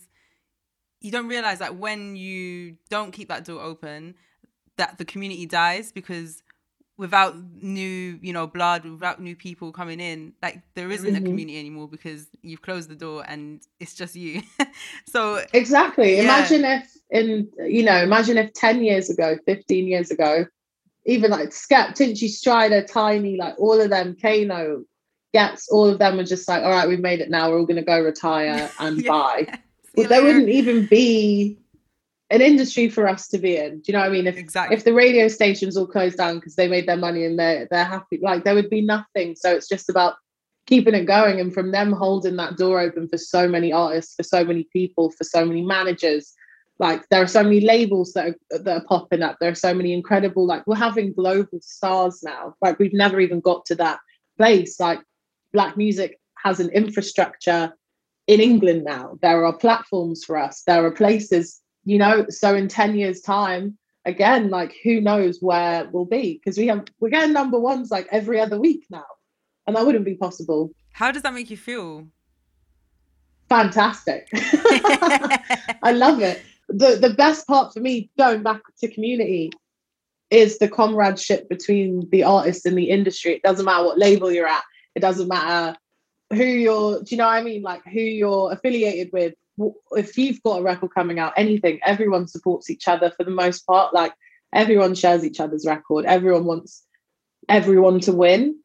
[1.01, 4.15] you don't realize that when you don't keep that door open
[4.77, 6.43] that the community dies because
[6.99, 11.27] without new you know blood without new people coming in like there isn't a Mhm.
[11.27, 14.43] community anymore because you've closed the door and it's just you
[15.09, 16.17] so Exactly.
[16.17, 16.25] Yeah.
[16.25, 20.45] Imagine if in you know, imagine if 10 years ago, 15 years ago,
[21.07, 24.85] even like Skep, Tinchy Stryder, Tinie, like all of them, Kano,
[25.33, 27.65] Ghetts, all of them were just like, all right, we've made it now, we're all
[27.67, 29.09] gonna go retire and Yeah.
[29.09, 29.47] buy.
[29.95, 31.59] Well, there wouldn't even be
[32.31, 33.81] an industry for us to be in.
[33.81, 34.27] Do you know what I mean?
[34.27, 37.39] If exactly if the radio stations all closed down because they made their money and
[37.39, 39.35] they're they're happy, like there would be nothing.
[39.37, 40.15] So it's just about
[40.67, 44.23] keeping it going and from them holding that door open for so many artists, for
[44.23, 46.35] so many people, for so many managers.
[46.79, 49.39] Like there are so many labels that are that are popping up.
[49.41, 52.55] There are so many incredible, like we're having global stars now.
[52.61, 54.01] Like we've never even got to that
[54.37, 54.79] place.
[54.79, 55.01] Like
[55.53, 57.73] black music has an infrastructure
[58.27, 59.19] in England now.
[59.23, 60.63] There are platforms for us.
[60.67, 62.27] There are places, you know.
[62.29, 66.35] So in 10 years' time, again, like who knows where we'll be?
[66.35, 69.07] Because we have we're getting number ones like every other week now.
[69.67, 70.71] And that wouldn't be possible.
[70.93, 72.09] how does that make you feel
[73.49, 74.29] Fantastic.
[75.83, 76.43] I love it.
[76.69, 79.51] The the best part for me going back to community
[80.31, 83.33] is the comradeship between the artist and the industry.
[83.33, 84.65] It doesn't matter what label you're at.
[84.95, 85.79] It doesn't matter
[86.31, 87.63] who you're, do you know what I mean?
[87.63, 89.35] Like who you're affiliated with.
[89.93, 93.67] If you've got a record coming out, anything, everyone supports each other for the most
[93.67, 93.95] part.
[93.95, 94.13] Like
[94.53, 96.05] everyone shares each other's record.
[96.05, 96.85] Everyone wants
[97.49, 98.61] everyone to win.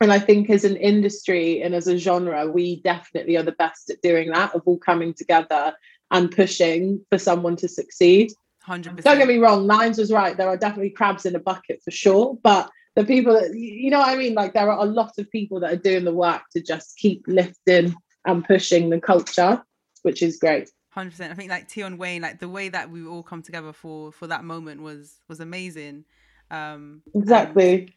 [0.00, 3.90] And I think as an industry and as a genre, we definitely are the best
[3.90, 5.74] at doing that, of all coming together
[6.10, 8.32] and pushing for someone to succeed.
[8.68, 10.36] 100% Don't get me wrong, Nines was right.
[10.36, 12.36] There are definitely crabs in a bucket for sure.
[12.42, 14.34] But the people that, you know what I mean?
[14.34, 17.24] Like there are a lot of people that are doing the work to just keep
[17.26, 17.94] lifting
[18.26, 19.62] and pushing the culture,
[20.04, 20.70] which is great.
[20.90, 21.32] Hundred percent.
[21.32, 24.26] I think like Tion Wayne, like the way that we all come together for for
[24.28, 26.04] that moment was was amazing.
[26.50, 27.92] Um, Exactly.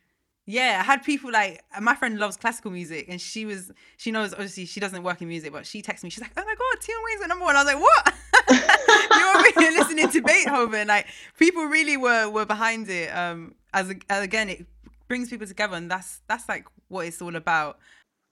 [0.49, 4.33] Yeah, I had people like my friend loves classical music, and she was she knows
[4.33, 6.09] obviously she doesn't work in music, but she texted me.
[6.09, 8.13] She's like, "Oh my god, Tion Wayne's at number one." I was like, "What?
[9.59, 13.09] You're over listening to Beethoven?" Like people really were were behind it.
[13.15, 14.65] Um, as, as again, it
[15.09, 17.79] brings people together, and that's that's like what it's all about.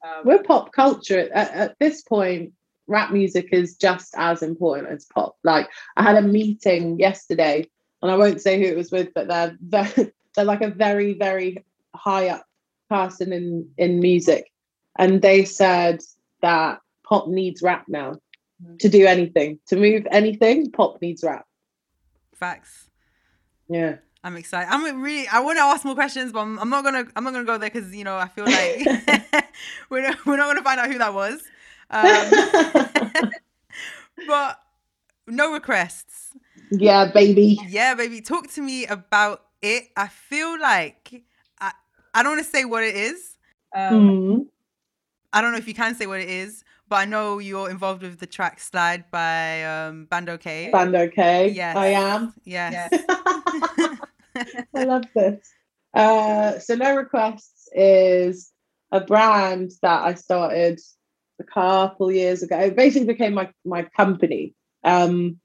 [0.03, 2.53] Um, We're pop culture at, at this point.
[2.87, 5.37] Rap music is just as important as pop.
[5.43, 5.67] Like
[5.97, 7.67] I had a meeting yesterday,
[8.01, 11.13] and I won't say who it was with, but they're they're, they're like a very
[11.13, 11.63] very
[11.95, 12.45] high up
[12.89, 14.51] person in in music,
[14.97, 16.01] and they said
[16.41, 18.15] that pop needs rap now
[18.63, 18.79] mm.
[18.79, 20.71] to do anything, to move anything.
[20.71, 21.45] Pop needs rap.
[22.33, 22.89] Facts.
[23.69, 23.97] Yeah.
[24.25, 24.67] I'm excited.
[24.71, 25.27] I'm really.
[25.27, 27.05] I want to ask more questions, but I'm, I'm, not gonna.
[27.15, 29.45] I'm not gonna go there because you know I feel like
[29.91, 31.43] we're not, we're not gonna find out who that was.
[31.95, 33.31] Um,
[34.27, 34.59] but
[35.27, 36.33] no requests.
[36.71, 37.59] Yeah, baby.
[37.67, 38.21] Yeah, baby.
[38.21, 39.85] Talk to me about it.
[39.95, 41.23] I feel like
[41.59, 41.71] I
[42.13, 43.35] I don't want to say what it is.
[43.73, 44.41] Um, mm-hmm.
[45.31, 48.01] I don't know if you can say what it is, but I know you're involved
[48.01, 50.71] with the track "Slide" by um, Bandokay.
[50.71, 51.49] Bando K.
[51.49, 52.33] Yes, I am.
[52.43, 52.89] Yes.
[52.91, 53.99] yes.
[54.75, 55.53] I love this.
[55.93, 58.51] Uh, so no requests is
[58.91, 60.79] a brand that I started
[61.39, 62.57] a couple years ago.
[62.59, 65.39] It basically became my my company, um,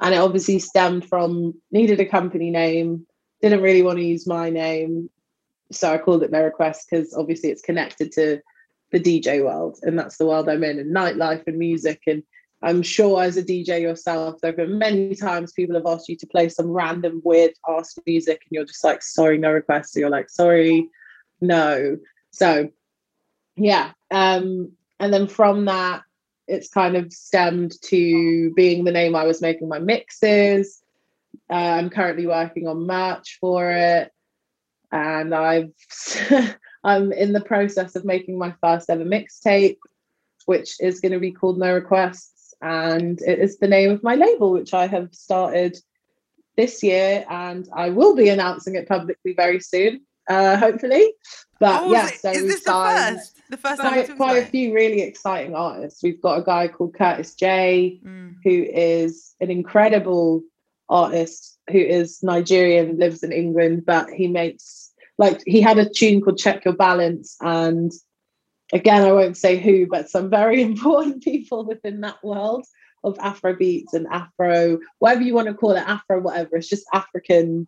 [0.00, 3.06] and it obviously stemmed from needed a company name.
[3.40, 5.10] Didn't really want to use my name
[5.72, 8.40] so I called it No Request because obviously it's connected to
[8.90, 12.02] the DJ world, and that's the world I'm in, and nightlife and music.
[12.06, 12.22] And
[12.62, 16.16] I'm sure as a DJ yourself, there have been many times people have asked you
[16.16, 19.92] to play some random weird ass music, and you're just like, sorry, no request.
[19.92, 20.88] So you're like, sorry,
[21.40, 21.96] no.
[22.30, 22.68] So
[23.56, 23.92] yeah.
[24.10, 26.02] Um, and then from that,
[26.48, 30.82] it's kind of stemmed to being the name I was making my mixes.
[31.50, 34.12] Uh, I'm currently working on merch for it
[34.92, 35.72] and I've
[36.84, 39.78] I'm in the process of making my first ever mixtape,
[40.46, 44.14] which is going to be called No Requests, and it is the name of my
[44.14, 45.78] label, which I have started
[46.56, 51.14] this year, and I will be announcing it publicly very soon, uh, hopefully.
[51.58, 54.74] But oh, yeah, so is we've signed the first, the first quite, quite a few
[54.74, 56.02] really exciting artists.
[56.02, 58.36] We've got a guy called Curtis J, mm.
[58.42, 60.42] who is an incredible
[60.88, 66.22] artist who is Nigerian, lives in England, but he makes like he had a tune
[66.22, 67.36] called Check Your Balance.
[67.42, 67.92] And
[68.72, 72.64] again, I won't say who, but some very important people within that world
[73.04, 76.56] of Afro beats and Afro, whatever you want to call it, Afro, whatever.
[76.56, 77.66] It's just African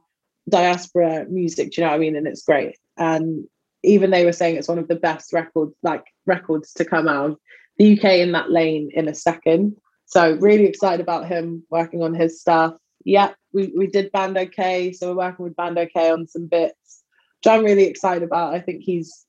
[0.49, 1.73] diaspora music.
[1.73, 2.16] Do you know what I mean?
[2.16, 2.79] And it's great.
[2.97, 3.47] And
[3.85, 7.38] even they were saying it's one of the best records, like records to come out.
[7.79, 9.77] The UK in that lane in a second.
[10.07, 15.11] So really excited about him working on his stuff yeah, we, we did Bandokay, so
[15.11, 17.03] we're working with Bandokay on some bits,
[17.38, 18.55] which I'm really excited about.
[18.55, 19.27] I think he's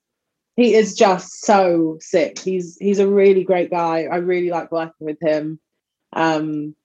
[0.56, 2.40] he is just so sick.
[2.40, 4.08] He's he's a really great guy.
[4.10, 5.60] I really like working with him.
[6.14, 6.76] Um,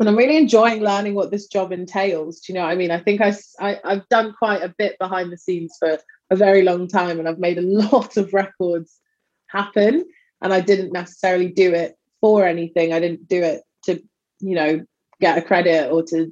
[0.00, 2.40] and I'm really enjoying learning what this job entails.
[2.40, 2.90] Do you know what I mean?
[2.90, 5.98] I think I, I I've done quite a bit behind the scenes for
[6.34, 9.00] a very long time, and I've made a lot of records
[9.46, 10.04] happen.
[10.42, 12.92] And I didn't necessarily do it for anything.
[12.92, 14.02] I didn't do it to,
[14.40, 14.84] you know,
[15.20, 16.30] get a credit or to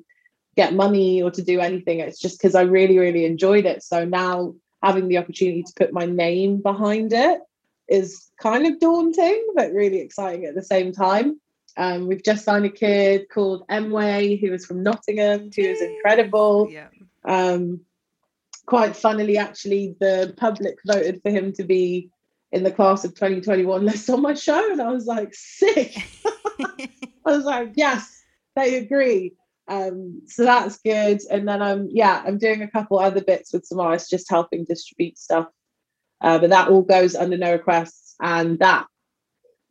[0.55, 2.01] get money or to do anything.
[2.01, 3.83] It's just because I really, really enjoyed it.
[3.83, 7.41] So now having the opportunity to put my name behind it
[7.89, 11.41] is kind of daunting, but really exciting at the same time.
[11.77, 16.69] Um, we've just signed a kid called Emway, who is from Nottingham, who is incredible.
[16.71, 16.89] Yeah.
[17.25, 17.81] Um,
[18.73, 22.09] quite funnily, actually, the public voted for him to be
[22.53, 25.95] in the class of 2021 list on my show, and I was like, sick.
[26.59, 26.89] I
[27.27, 28.23] was like, yes,
[28.57, 29.35] they agree.
[29.69, 31.21] Um, so that's good.
[31.31, 34.65] And then I'm yeah, I'm doing a couple other bits with some artists, just helping
[34.65, 35.49] distribute stuff.
[36.23, 38.87] Uh, but that all goes under no requests, and that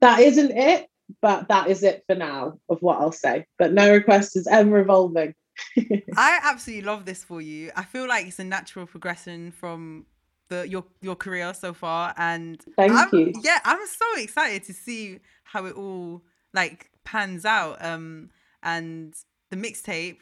[0.02, 0.86] that isn't it,
[1.24, 3.48] but that is it for now of what I'll say.
[3.58, 5.34] But no requests is ever evolving.
[6.18, 7.72] I absolutely love this for you.
[7.76, 10.06] I feel like it's a natural progression from
[10.50, 13.34] the your your career so far, and thank I'm, you.
[13.42, 17.84] Yeah, I'm so excited to see how it all like pans out.
[17.84, 18.30] Um,
[18.64, 19.16] and
[19.50, 20.18] the mixtape,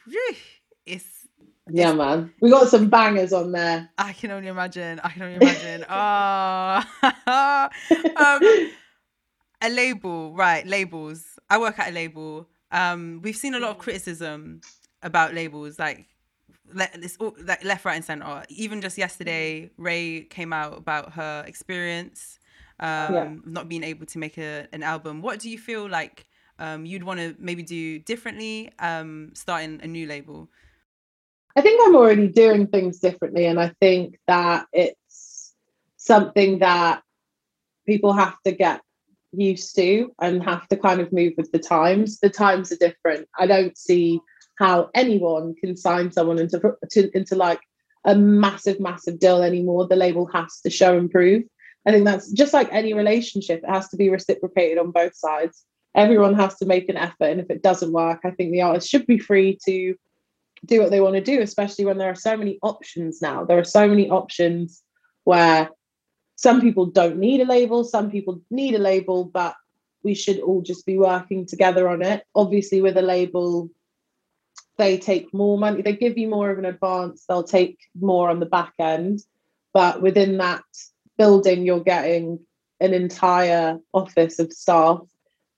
[0.86, 1.28] it's
[1.72, 2.34] yeah, man.
[2.42, 3.90] We got some bangers on there.
[3.98, 5.00] I can only imagine.
[5.04, 5.86] I can only imagine.
[5.90, 6.84] oh,
[8.16, 8.72] um,
[9.62, 10.66] a label, right?
[10.66, 11.26] Labels.
[11.50, 12.48] I work at a label.
[12.72, 14.62] Um, we've seen a lot of criticism
[15.04, 16.08] about labels, like
[17.20, 18.44] all, like left, right, and center.
[18.50, 22.40] Even just yesterday, Raye came out about her experience,
[22.80, 23.34] um, yeah.
[23.46, 25.22] not being able to make a, an album.
[25.22, 26.28] What do you feel like
[26.60, 30.50] um, you'd want to maybe do differently um, starting a new label?
[31.56, 35.54] I think I'm already doing things differently, and I think that it's
[35.98, 37.02] something that
[37.86, 38.82] people have to get
[39.32, 42.20] used to and have to kind of move with the times.
[42.20, 43.28] The times are different.
[43.38, 44.22] I don't see
[44.60, 47.62] how anyone can sign someone into to, into like
[48.06, 49.88] a massive, massive deal anymore.
[49.88, 51.44] The label has to show and prove.
[51.88, 55.64] I think that's just like any relationship, it has to be reciprocated on both sides.
[55.96, 57.30] Everyone has to make an effort.
[57.32, 59.96] And if it doesn't work, I think the artist should be free to
[60.66, 63.46] do what they want to do, especially when there are so many options now.
[63.46, 64.84] There are so many options
[65.24, 65.70] where
[66.36, 69.56] some people don't need a label, some people need a label, but
[70.04, 72.24] we should all just be working together on it.
[72.36, 73.70] Obviously, with a label,
[74.80, 78.40] they take more money, they give you more of an advance, they'll take more on
[78.40, 79.20] the back end.
[79.74, 80.64] But within that
[81.20, 82.40] building, you're getting
[82.80, 85.02] an entire office of staff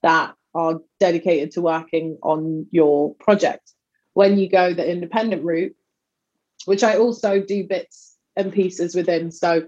[0.02, 3.72] that are dedicated to working on your project.
[4.12, 5.74] When you go the independent route,
[6.66, 9.30] which I also do bits and pieces within.
[9.30, 9.62] So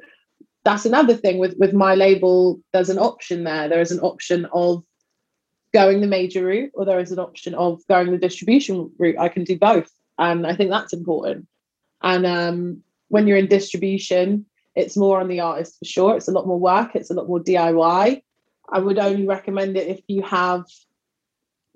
[0.64, 4.46] that's another thing with with my label there's an option there there is an option
[4.52, 4.82] of
[5.74, 9.28] going the major route or there is an option of going the distribution route i
[9.28, 9.90] can do both.
[10.18, 11.46] And i think that's important.
[12.02, 16.16] And um, when you're in distribution it's more on the artist for sure.
[16.16, 16.96] It's a lot more work.
[16.96, 18.22] It's a lot more diy
[18.70, 20.64] i would only recommend it if you have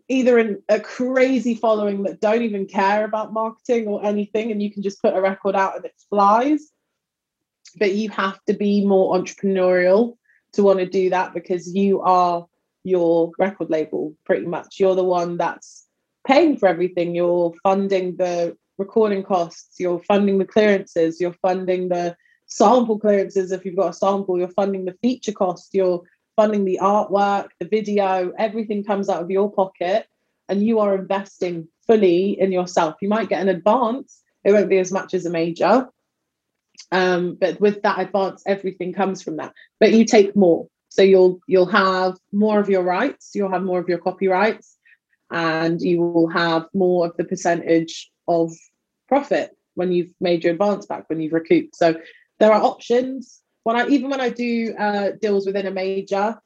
[0.09, 4.72] either in a crazy following that don't even care about marketing or anything and you
[4.72, 6.72] can just put a record out and it flies.
[7.76, 10.16] But you have to be more entrepreneurial
[10.53, 12.46] to want to do that because you are
[12.89, 14.76] your record label pretty much.
[14.78, 15.86] You're the one that's
[16.26, 17.14] paying for everything.
[17.14, 19.78] You're funding the recording costs.
[19.78, 21.20] You're funding the clearances.
[21.20, 22.16] You're funding the
[22.47, 24.39] sample clearances if you've got a sample.
[24.39, 26.03] You're funding the feature cost you're
[26.36, 28.32] funding the artwork the video.
[28.39, 30.07] Everything comes out of your pocket
[30.49, 32.95] and you are investing fully in yourself.
[33.03, 34.22] You might get an advance.
[34.45, 35.89] It won't be as much as a major.
[36.93, 39.53] Um, but with that advance everything comes from that.
[39.80, 40.68] But you take more
[40.99, 44.78] so you'll you'll have more of your rights you'll have more of your copyrights
[45.30, 48.51] and you will have more of the percentage of
[49.07, 51.76] profit when you've made your advance back when you've recouped.
[51.76, 51.94] So
[52.38, 53.42] there are options.
[53.64, 56.40] When i even when i do uh, deals within a major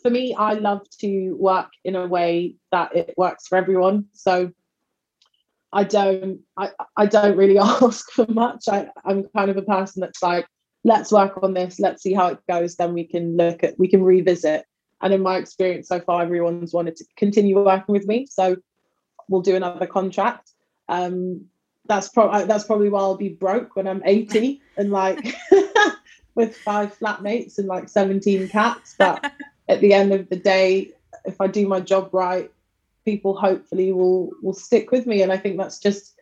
[0.00, 4.06] for me i love to work in a way that it works for everyone.
[4.12, 4.52] So
[5.72, 8.68] I don't I, I don't really ask for much.
[8.68, 10.46] I, I'm kind of a person that's like,
[10.84, 13.88] let's work on this, let's see how it goes, then we can look at we
[13.88, 14.64] can revisit.
[15.00, 18.26] And in my experience so far, everyone's wanted to continue working with me.
[18.26, 18.56] So
[19.28, 20.50] we'll do another contract.
[20.88, 21.46] Um,
[21.86, 25.34] that's probably that's probably why I'll be broke when I'm 80 and like
[26.34, 28.94] with five flatmates and like 17 cats.
[28.98, 29.32] But
[29.68, 30.92] at the end of the day,
[31.24, 32.50] if I do my job right,
[33.04, 36.14] people hopefully will will stick with me and i think that's just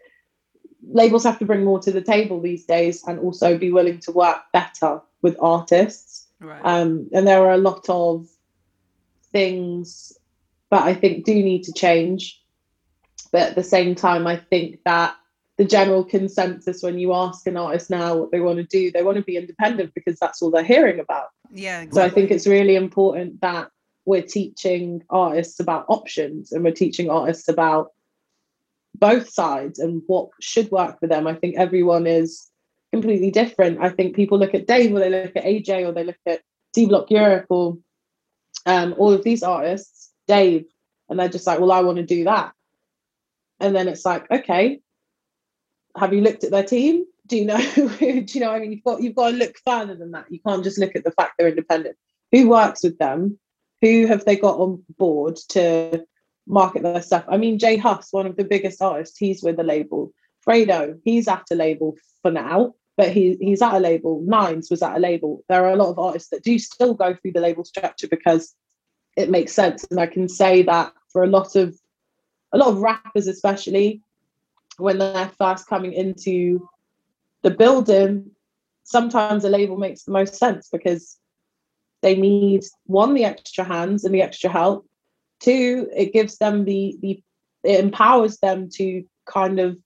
[0.89, 4.13] labels have to bring more to the table these days and also be willing to
[4.13, 6.61] work better with artists right.
[6.65, 8.27] um, and there are a lot of
[9.33, 10.13] things
[10.71, 12.43] that i think do need to change
[13.33, 15.15] but at the same time i think that
[15.57, 19.03] the general consensus when you ask an artist now what they want to do they
[19.03, 22.01] want to be independent because that's all they're hearing about yeah exactly.
[22.01, 23.71] so i think it's really important that
[24.07, 27.93] we're teaching artists about options and we're teaching artists about
[29.01, 31.27] both sides and what should work for them.
[31.27, 32.49] I think everyone is
[32.93, 33.81] completely different.
[33.81, 36.43] I think people look at Dave or they look at AJ or they look at
[36.75, 37.79] D Block Europe or
[38.67, 40.67] um, all of these artists, Dave,
[41.09, 42.53] and they're just like, well, I want to do that.
[43.59, 44.81] And then it's like, okay,
[45.97, 47.05] have you looked at their team?
[47.27, 47.59] Do you know?
[47.77, 48.51] do you know?
[48.51, 50.27] I mean, you've got you've got to look further than that.
[50.31, 51.97] You can't just look at the fact they're independent.
[52.33, 53.39] Who works with them?
[53.81, 56.05] who have they got on board to
[56.51, 57.25] market their stuff?
[57.29, 60.13] I mean, J Hus, one of the biggest artists, he's with a label.
[60.47, 64.23] Fredo, he's at a label for now, but he he's at a label.
[64.27, 65.45] Nines was at a label.
[65.49, 68.55] There are a lot of artists that do still go through the label structure because
[69.17, 69.85] it makes sense.
[69.91, 71.79] And I can say that for a lot of
[72.53, 74.03] a lot of rappers, especially
[74.79, 76.69] when they're first coming into
[77.43, 78.31] the building,
[78.85, 81.19] sometimes a label makes the most sense because
[82.03, 84.87] they need one the extra hands and the extra help
[85.41, 87.23] two it gives them the the
[87.63, 89.77] it empowers them to kind of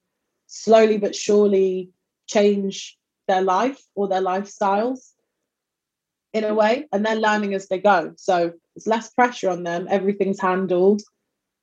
[0.47, 1.91] slowly but surely
[2.27, 2.97] change
[3.27, 5.13] their life or their lifestyles
[6.33, 8.13] in a way and they're learning as they go.
[8.17, 11.03] So it's less pressure on them everything's handled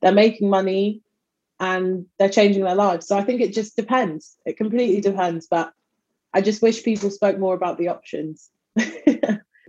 [0.02, 1.02] they're making money
[1.60, 3.08] and they're changing their lives.
[3.08, 4.38] So i think it just depends.
[4.46, 5.74] It completely depends but
[6.34, 8.50] i just wish people spoke more about the options.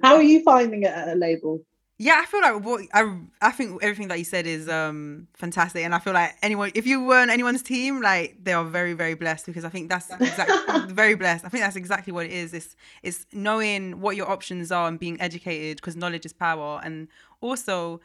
[0.02, 1.62] How are you finding it at a label?
[2.02, 5.84] Yeah, I feel like what I I think everything that you said is um fantastic,
[5.84, 8.92] and I feel like anyone if you were on anyone's team, like they are very
[8.92, 11.44] very blessed because I think that's exactly very blessed.
[11.44, 12.54] I think that's exactly what it is.
[12.54, 12.74] It's
[13.04, 17.06] it's knowing what your options are and being educated because knowledge is power, and
[17.40, 18.00] also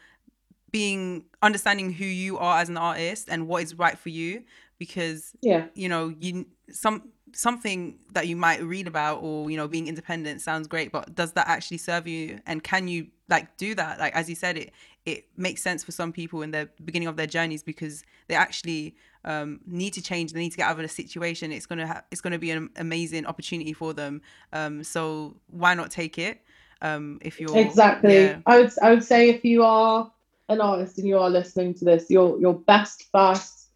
[0.69, 4.43] being understanding who you are as an artist and what is right for you
[4.77, 7.01] because yeah you know you some
[7.33, 11.33] something that you might read about or you know being independent sounds great but does
[11.33, 12.39] that actually serve you?
[12.45, 13.99] And can you like do that?
[13.99, 14.73] Like as you said it
[15.05, 18.95] it makes sense for some people in the beginning of their journeys because they actually
[19.23, 21.51] um, need to change they need to get out of a situation.
[21.51, 24.21] It's gonna ha- it's gonna be an amazing opportunity for them.
[24.53, 26.41] Um, so why not take it?
[26.81, 28.25] Um, if you're exactly.
[28.25, 28.37] yeah.
[28.45, 30.11] i would i would say if you are
[30.49, 33.69] an artist and you are listening to this your your best first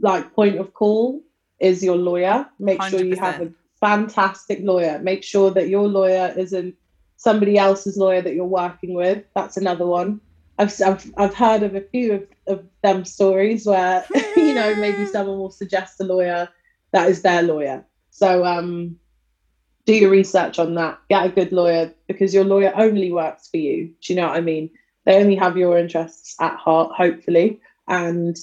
[0.00, 1.20] like point of call
[1.62, 2.46] is your lawyer.
[2.58, 4.98] Make sure you have a fantastic lawyer.
[4.98, 6.74] Make sure that your lawyer isn't
[7.16, 9.24] somebody else's lawyer that you're working with.
[9.34, 10.20] That's another one.
[10.58, 14.04] I've I've, I've heard of a few of, of them stories where
[14.36, 16.48] you know maybe someone will suggest a lawyer
[16.90, 17.86] that is their lawyer.
[18.10, 18.96] So um,
[19.86, 20.98] do your research on that.
[21.08, 23.94] Get a good lawyer because your lawyer only works for you.
[24.00, 24.68] Do you know what I mean?
[25.06, 28.36] They only have your interests at heart, hopefully, and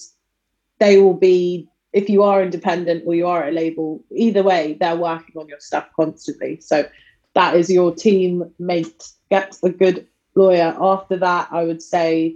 [0.79, 4.95] they will be if you are independent or you are a label, either way, they're
[4.95, 6.59] working on your stuff constantly.
[6.61, 6.87] So
[7.33, 9.09] that is your team mate.
[9.29, 10.75] Get a good lawyer.
[10.79, 12.35] After that, I would say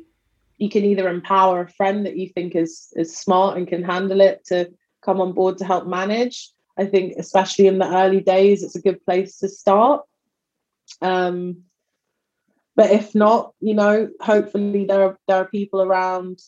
[0.58, 4.22] you can either empower a friend that you think is is smart and can handle
[4.22, 4.72] it to
[5.04, 6.50] come on board to help manage.
[6.78, 10.04] I think especially in the early days, it's a good place to start.
[11.02, 11.64] Um,
[12.76, 16.40] but if not, you know, hopefully there are there are people around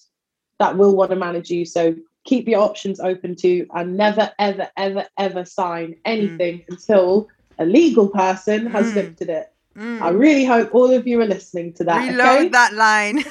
[0.60, 1.66] that will want to manage you.
[1.66, 1.96] So
[2.26, 6.66] keep your options open to and never, ever, ever, ever sign anything mm.
[6.70, 8.96] until a legal person has mm.
[8.96, 9.52] looked at it.
[9.78, 10.02] Mm.
[10.02, 12.10] I really hope all of you are listening to that.
[12.10, 12.50] Reload okay?
[12.50, 13.24] that line.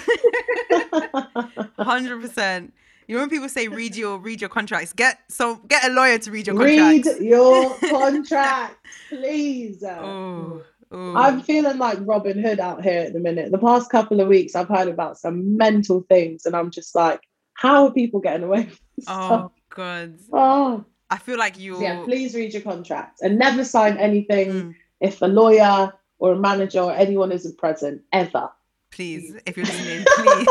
[1.78, 2.72] Hundred percent.
[3.07, 6.18] You know when people say read your read your contracts, get so get a lawyer
[6.18, 7.18] to read your contracts.
[7.18, 8.76] Read your contract,
[9.09, 9.82] please.
[9.84, 11.16] Oh, oh.
[11.16, 13.51] I'm feeling like Robin Hood out here at the minute.
[13.51, 17.22] The past couple of weeks, I've heard about some mental things, and I'm just like,
[17.55, 19.52] how are people getting away with this Oh stuff?
[19.70, 20.18] god.
[20.32, 20.84] Oh.
[21.11, 24.74] I feel like you yeah, please read your contract and never sign anything mm.
[25.00, 28.50] if a lawyer or a manager or anyone isn't present ever.
[28.90, 30.48] Please, if you're listening, please.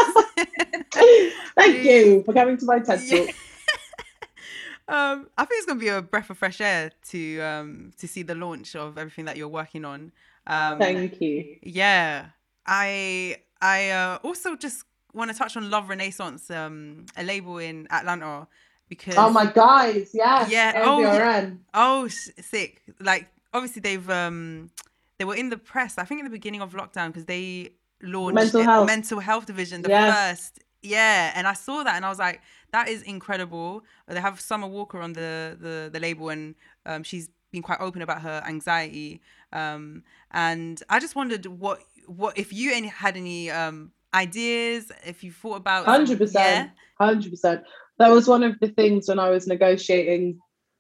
[1.56, 1.86] Thank please.
[1.86, 3.30] you for coming to my TED talk.
[4.88, 8.24] um, I think it's gonna be a breath of fresh air to um to see
[8.24, 10.12] the launch of everything that you're working on.
[10.46, 11.58] Um, Thank you.
[11.64, 12.28] Yeah,
[12.66, 14.84] I I uh, also just
[15.14, 18.48] want to touch on Love Renaissance, um, a label in Atlanta,
[18.90, 21.52] because oh my guys, yeah, yeah, oh, yeah.
[21.74, 22.82] oh, sick.
[23.00, 24.70] Like obviously they've um,
[25.18, 25.98] they were in the press.
[25.98, 29.82] I think in the beginning of lockdown because they launched mental health, mental health division,
[29.82, 30.30] the yes.
[30.32, 30.60] first.
[30.82, 32.42] Yeah, and I saw that and I was like,
[32.72, 33.84] that is incredible.
[34.08, 36.56] They have Summer Walker on the the, the label and
[36.86, 39.22] um, she's been quite open about her anxiety.
[39.54, 44.92] Um, and I just wondered what what if you any had any um ideas?
[45.06, 47.64] If you thought about hundred percent, hundred percent.
[48.00, 50.40] That was one of the things when I was negotiating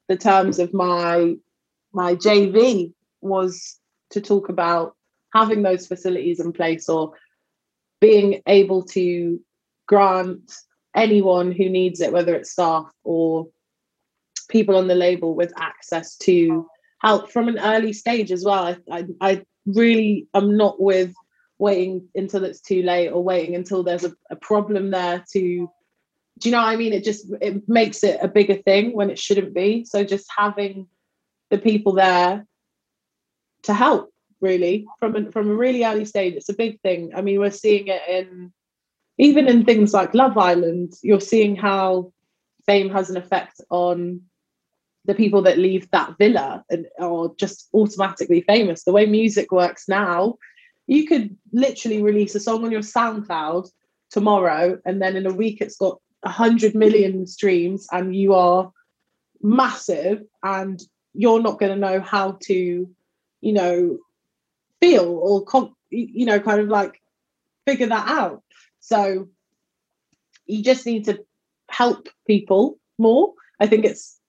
[0.09, 1.35] the terms of my
[1.93, 3.79] my JV was
[4.11, 4.95] to talk about
[5.33, 7.13] having those facilities in place or
[8.01, 9.39] being able to
[9.87, 10.51] grant
[10.95, 13.47] anyone who needs it, whether it's staff or
[14.49, 16.67] people on the label, with access to
[17.01, 18.65] help from an early stage as well.
[18.65, 21.13] I, I, I really am not with
[21.63, 25.69] waiting until it's too late or waiting until there's a, a problem there to
[26.39, 26.93] do you know what I mean?
[26.93, 29.85] It just it makes it a bigger thing when it shouldn't be.
[29.85, 30.87] So just having
[31.51, 32.45] the people there
[33.63, 34.11] to help
[34.41, 37.11] really from a, from a really early stage, it's a big thing.
[37.15, 38.51] I mean, we're seeing it in
[39.17, 40.93] even in things like Love Island.
[41.03, 42.11] You're seeing how
[42.65, 44.21] fame has an effect on
[45.05, 48.83] the people that leave that villa and are just automatically famous.
[48.83, 50.37] The way music works now,
[50.87, 53.69] you could literally release a song on your SoundCloud
[54.09, 58.71] tomorrow, and then in a week it's got hundred million streams, and you are
[59.41, 60.81] massive, and
[61.13, 62.89] you're not going to know how to,
[63.41, 63.97] you know,
[64.81, 67.01] feel or you know, kind of like
[67.65, 68.43] figure that out.
[68.79, 69.29] So
[70.45, 71.23] you just need to
[71.69, 73.33] help people more.
[73.59, 74.19] I think it's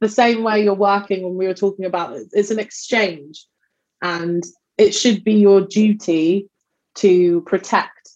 [0.00, 2.28] the same way you're working when we were talking about it.
[2.32, 3.46] It's an exchange.
[4.00, 4.42] And
[4.78, 6.48] it should be your duty
[6.96, 8.10] to protect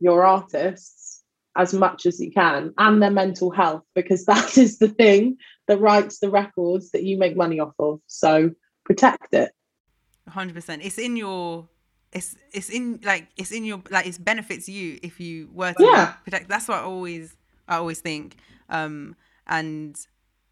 [0.00, 1.22] your artists
[1.56, 5.36] as much as you can and their mental health because that is the thing
[5.66, 8.00] that writes the records that you make money off of.
[8.06, 8.50] So
[8.84, 9.50] protect it.
[10.30, 11.68] 100% it's in your
[12.12, 15.82] it's it's in like it's in your like it benefits you if you were to
[15.82, 16.12] Yeah.
[16.24, 17.36] protect that's what i always
[17.66, 18.36] i always think.
[18.68, 19.96] Um and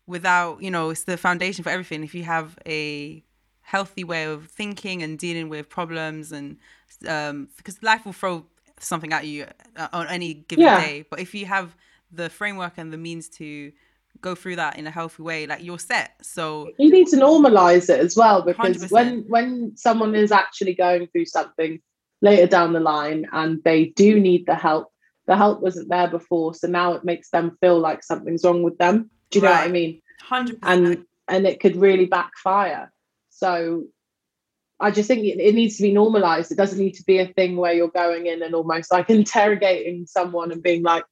[0.06, 2.02] without you know it's the foundation for everything.
[2.02, 3.22] If you have a
[3.66, 6.56] healthy way of thinking and dealing with problems and
[7.08, 8.44] um because life will throw
[8.78, 9.44] something at you
[9.76, 10.78] uh, on any given Yeah.
[10.78, 11.04] day.
[11.10, 11.74] But if you have
[12.12, 13.72] the framework and the means to
[14.20, 16.12] go through that in a healthy way like you're set.
[16.22, 18.90] So you need to normalize it as well because 100%.
[18.90, 21.80] when when someone is actually going through something
[22.22, 24.92] later down the line and they do need the help
[25.26, 28.78] the help wasn't there before so now it makes them feel like something's wrong with
[28.78, 29.10] them.
[29.30, 30.00] Do you know what i mean?
[30.30, 32.92] 100% and and it could really backfire
[33.38, 33.84] so
[34.80, 37.26] i just think it, it needs to be normalized it doesn't need to be a
[37.26, 41.04] thing where you're going in and almost like interrogating someone and being like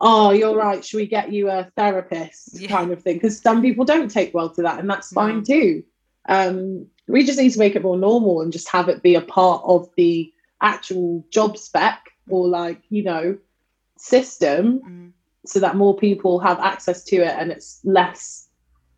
[0.00, 2.68] oh you're right should we get you a therapist Yeah.
[2.68, 5.42] kind of thing because some people don't take well to that and that's fine No.
[5.44, 5.82] too
[6.28, 9.20] um we just need to make it more normal and just have it be a
[9.20, 11.98] part of the actual job spec
[12.28, 13.38] or like you know
[13.98, 15.12] system Mm.
[15.46, 18.48] so that more people have access to it and it's less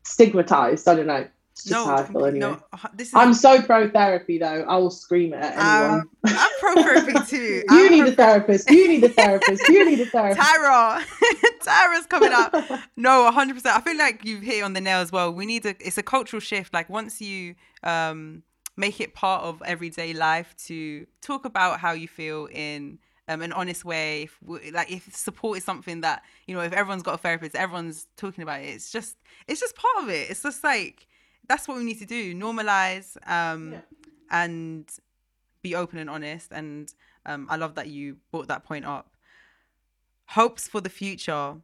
[0.05, 0.89] stigmatized.
[0.89, 1.27] I don't know.
[1.62, 2.40] It's no, how I feel complete- anyway.
[2.52, 4.64] no, uh, this is I'm so pro therapy though.
[4.68, 6.00] I will scream it at anyone.
[6.00, 7.36] Um, I'm pro therapy too.
[7.68, 8.70] you I'm need pro- a therapist.
[8.70, 9.68] You need a therapist.
[9.68, 10.40] You need a therapist.
[10.48, 11.04] Tyra,
[11.64, 12.54] Tyra's coming up.
[12.96, 13.54] No, 100.
[13.54, 15.32] percent I feel like you've hit it on the nail as well.
[15.32, 15.70] We need a.
[15.80, 16.72] It's a cultural shift.
[16.72, 18.42] Like once you um
[18.76, 22.96] make it part of everyday life to talk about how you feel in
[23.26, 24.22] um, an honest way.
[24.22, 27.56] If, w- like if support is something that you know, if everyone's got a therapist,
[27.56, 28.66] everyone's talking about it.
[28.68, 29.16] It's just
[29.48, 30.30] it's just part of it.
[30.30, 31.06] It's just like
[31.49, 32.34] that's what we need to do.
[32.34, 33.80] Normalize um Yeah.
[34.30, 34.88] and
[35.62, 36.53] be open and honest.
[36.53, 36.92] And
[37.26, 39.11] um, I love that you brought that point up.
[40.26, 41.57] Hopes for the future.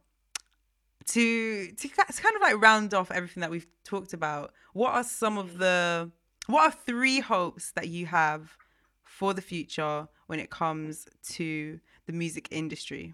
[1.07, 4.53] To to to kind of like round off everything that we've talked about.
[4.73, 6.11] What are some of the
[6.47, 8.57] what are three hopes that you have
[9.03, 13.13] for the future when it comes to the music industry?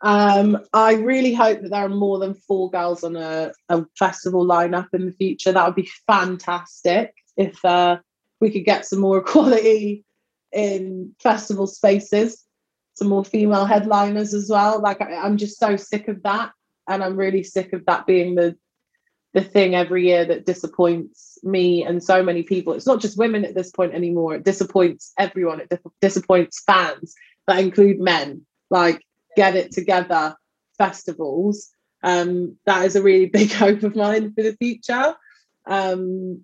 [0.00, 4.46] Um, I really hope that there are more than four girls on a, a festival
[4.46, 5.52] lineup in the future.
[5.52, 7.98] That would be fantastic if uh,
[8.40, 10.04] we could get some more equality
[10.52, 12.44] in festival spaces,
[12.94, 14.80] some more female headliners as well.
[14.80, 16.52] Like I, I'm just so sick of that,
[16.88, 18.56] and I'm really sick of that being the
[19.32, 22.72] the thing every year that disappoints me and so many people.
[22.72, 24.36] It's not just women at this point anymore.
[24.36, 25.60] It disappoints everyone.
[25.60, 27.14] It dis- disappoints fans
[27.48, 28.46] that include men.
[28.70, 29.04] Like
[29.36, 30.36] get it together
[30.78, 31.70] festivals.
[32.02, 35.14] Um, that is a really big hope of mine for the future.
[35.66, 36.42] Um,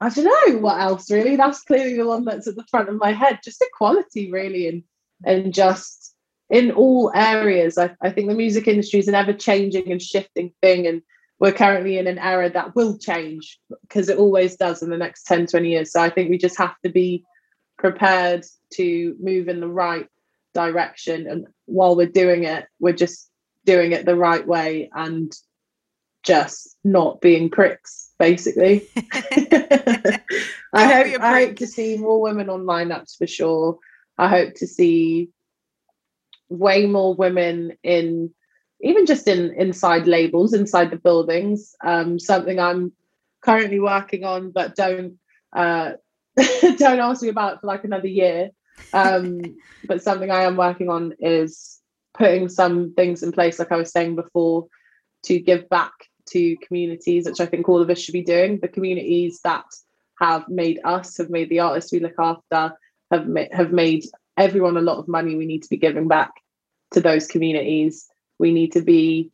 [0.00, 1.36] I don't know what else really.
[1.36, 3.40] That's clearly the one that's at the front of my head.
[3.44, 4.82] Just equality, really, and
[5.24, 6.14] and just
[6.48, 7.76] in all areas.
[7.76, 11.02] I, I think the music industry is an ever changing and shifting thing, and
[11.38, 15.24] we're currently in an era that will change because it always does in the next
[15.24, 15.92] 10, 20 years.
[15.92, 17.24] So I think we just have to be
[17.78, 18.44] prepared
[18.74, 20.06] to move in the right
[20.54, 21.26] direction.
[21.26, 23.30] And while we're doing it, we're just
[23.64, 25.32] doing it the right way and
[26.22, 28.88] just not being pricks, basically.
[30.72, 33.78] I hope I hope to see more women on lineups for sure.
[34.18, 35.30] I hope to see
[36.48, 38.30] way more women in
[38.82, 41.74] even just in inside labels, inside the buildings.
[41.84, 42.92] Um, something I'm
[43.42, 45.18] currently working on, but don't
[45.54, 45.92] uh,
[46.36, 48.50] don't ask me about it for like another year.
[48.92, 51.80] Um, but something I am working on is
[52.14, 54.66] putting some things in place, like I was saying before,
[55.24, 55.92] to give back
[56.30, 58.58] to communities, which I think all of us should be doing.
[58.60, 59.64] The communities that
[60.20, 62.76] have made us, have made the artists we look after,
[63.10, 64.04] have ma- have made
[64.36, 65.34] everyone a lot of money.
[65.34, 66.30] We need to be giving back
[66.92, 68.06] to those communities.
[68.38, 69.30] We need to be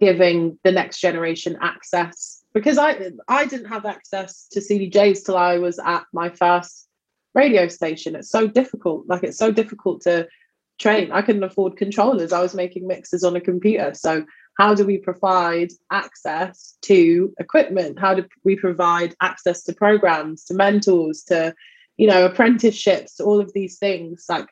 [0.00, 5.58] giving the next generation access because I I didn't have access to CDJs till I
[5.58, 6.88] was at my first
[7.34, 8.14] radio station.
[8.14, 9.06] It's so difficult.
[9.08, 10.28] Like it's so difficult to
[10.78, 11.12] train.
[11.12, 12.32] I couldn't afford controllers.
[12.32, 13.94] I was making mixes on a computer.
[13.94, 14.24] So
[14.58, 17.98] how do we provide access to equipment?
[17.98, 21.54] How do we provide access to programs, to mentors, to
[21.96, 24.48] you know apprenticeships, all of these things like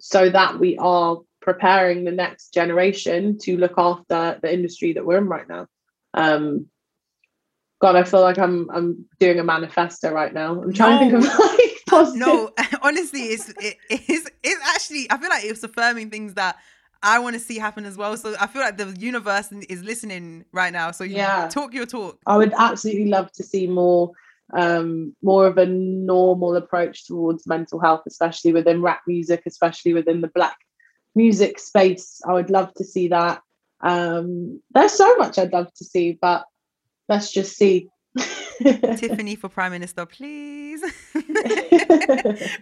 [0.00, 5.18] so that we are preparing the next generation to look after the industry that we're
[5.18, 5.66] in right now.
[6.14, 6.66] Um,
[7.80, 10.60] God, I feel like I'm I'm doing a manifesto right now.
[10.60, 12.20] I'm trying to think of like positive.
[12.20, 12.50] No,
[12.82, 15.10] honestly, it's it, it's it's actually.
[15.10, 16.56] I feel like it's affirming things that
[17.02, 18.16] I want to see happen as well.
[18.16, 20.90] So I feel like the universe is listening right now.
[20.90, 21.48] So you Yeah.
[21.48, 22.18] talk your talk.
[22.26, 24.12] I would absolutely love to see more
[24.56, 30.20] um more of a normal approach towards mental health, especially within rap music, especially within
[30.22, 30.56] the black
[31.14, 32.20] music space.
[32.26, 33.42] I would love to see that.
[33.80, 36.44] Um there's so much I'd love to see, but
[37.08, 37.88] let's just see.
[38.96, 40.82] Tiffany for Prime Minister, please.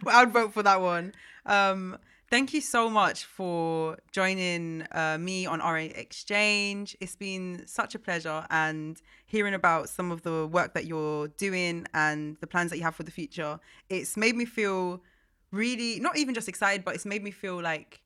[0.06, 1.14] I'd vote for that one.
[1.46, 1.98] Um,
[2.30, 6.96] thank you so much for joining uh, me on RA Exchange.
[7.00, 11.86] It's been such a pleasure and hearing about some of the work that you're doing
[11.94, 13.58] and the plans that you have for the future.
[13.88, 15.00] It's made me feel
[15.50, 18.02] really, not even just excited, but it's made me feel like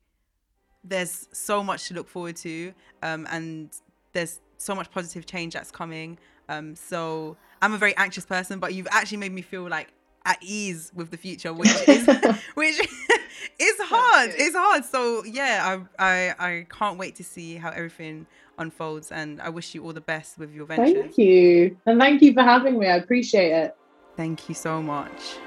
[0.84, 2.72] there's so much to look forward to
[3.02, 3.70] um, and
[4.12, 6.18] there's so much positive change that's coming.
[6.48, 9.92] Um, so I'm a very anxious person, but you've actually made me feel like
[10.24, 12.06] at ease with the future, which is
[12.54, 12.80] which
[13.58, 14.30] is hard.
[14.34, 14.84] It's hard.
[14.84, 18.26] So yeah, I, I I can't wait to see how everything
[18.58, 21.02] unfolds, and I wish you all the best with your venture.
[21.02, 22.86] Thank you, and thank you for having me.
[22.86, 23.76] I appreciate it.
[24.16, 25.38] Thank you so much.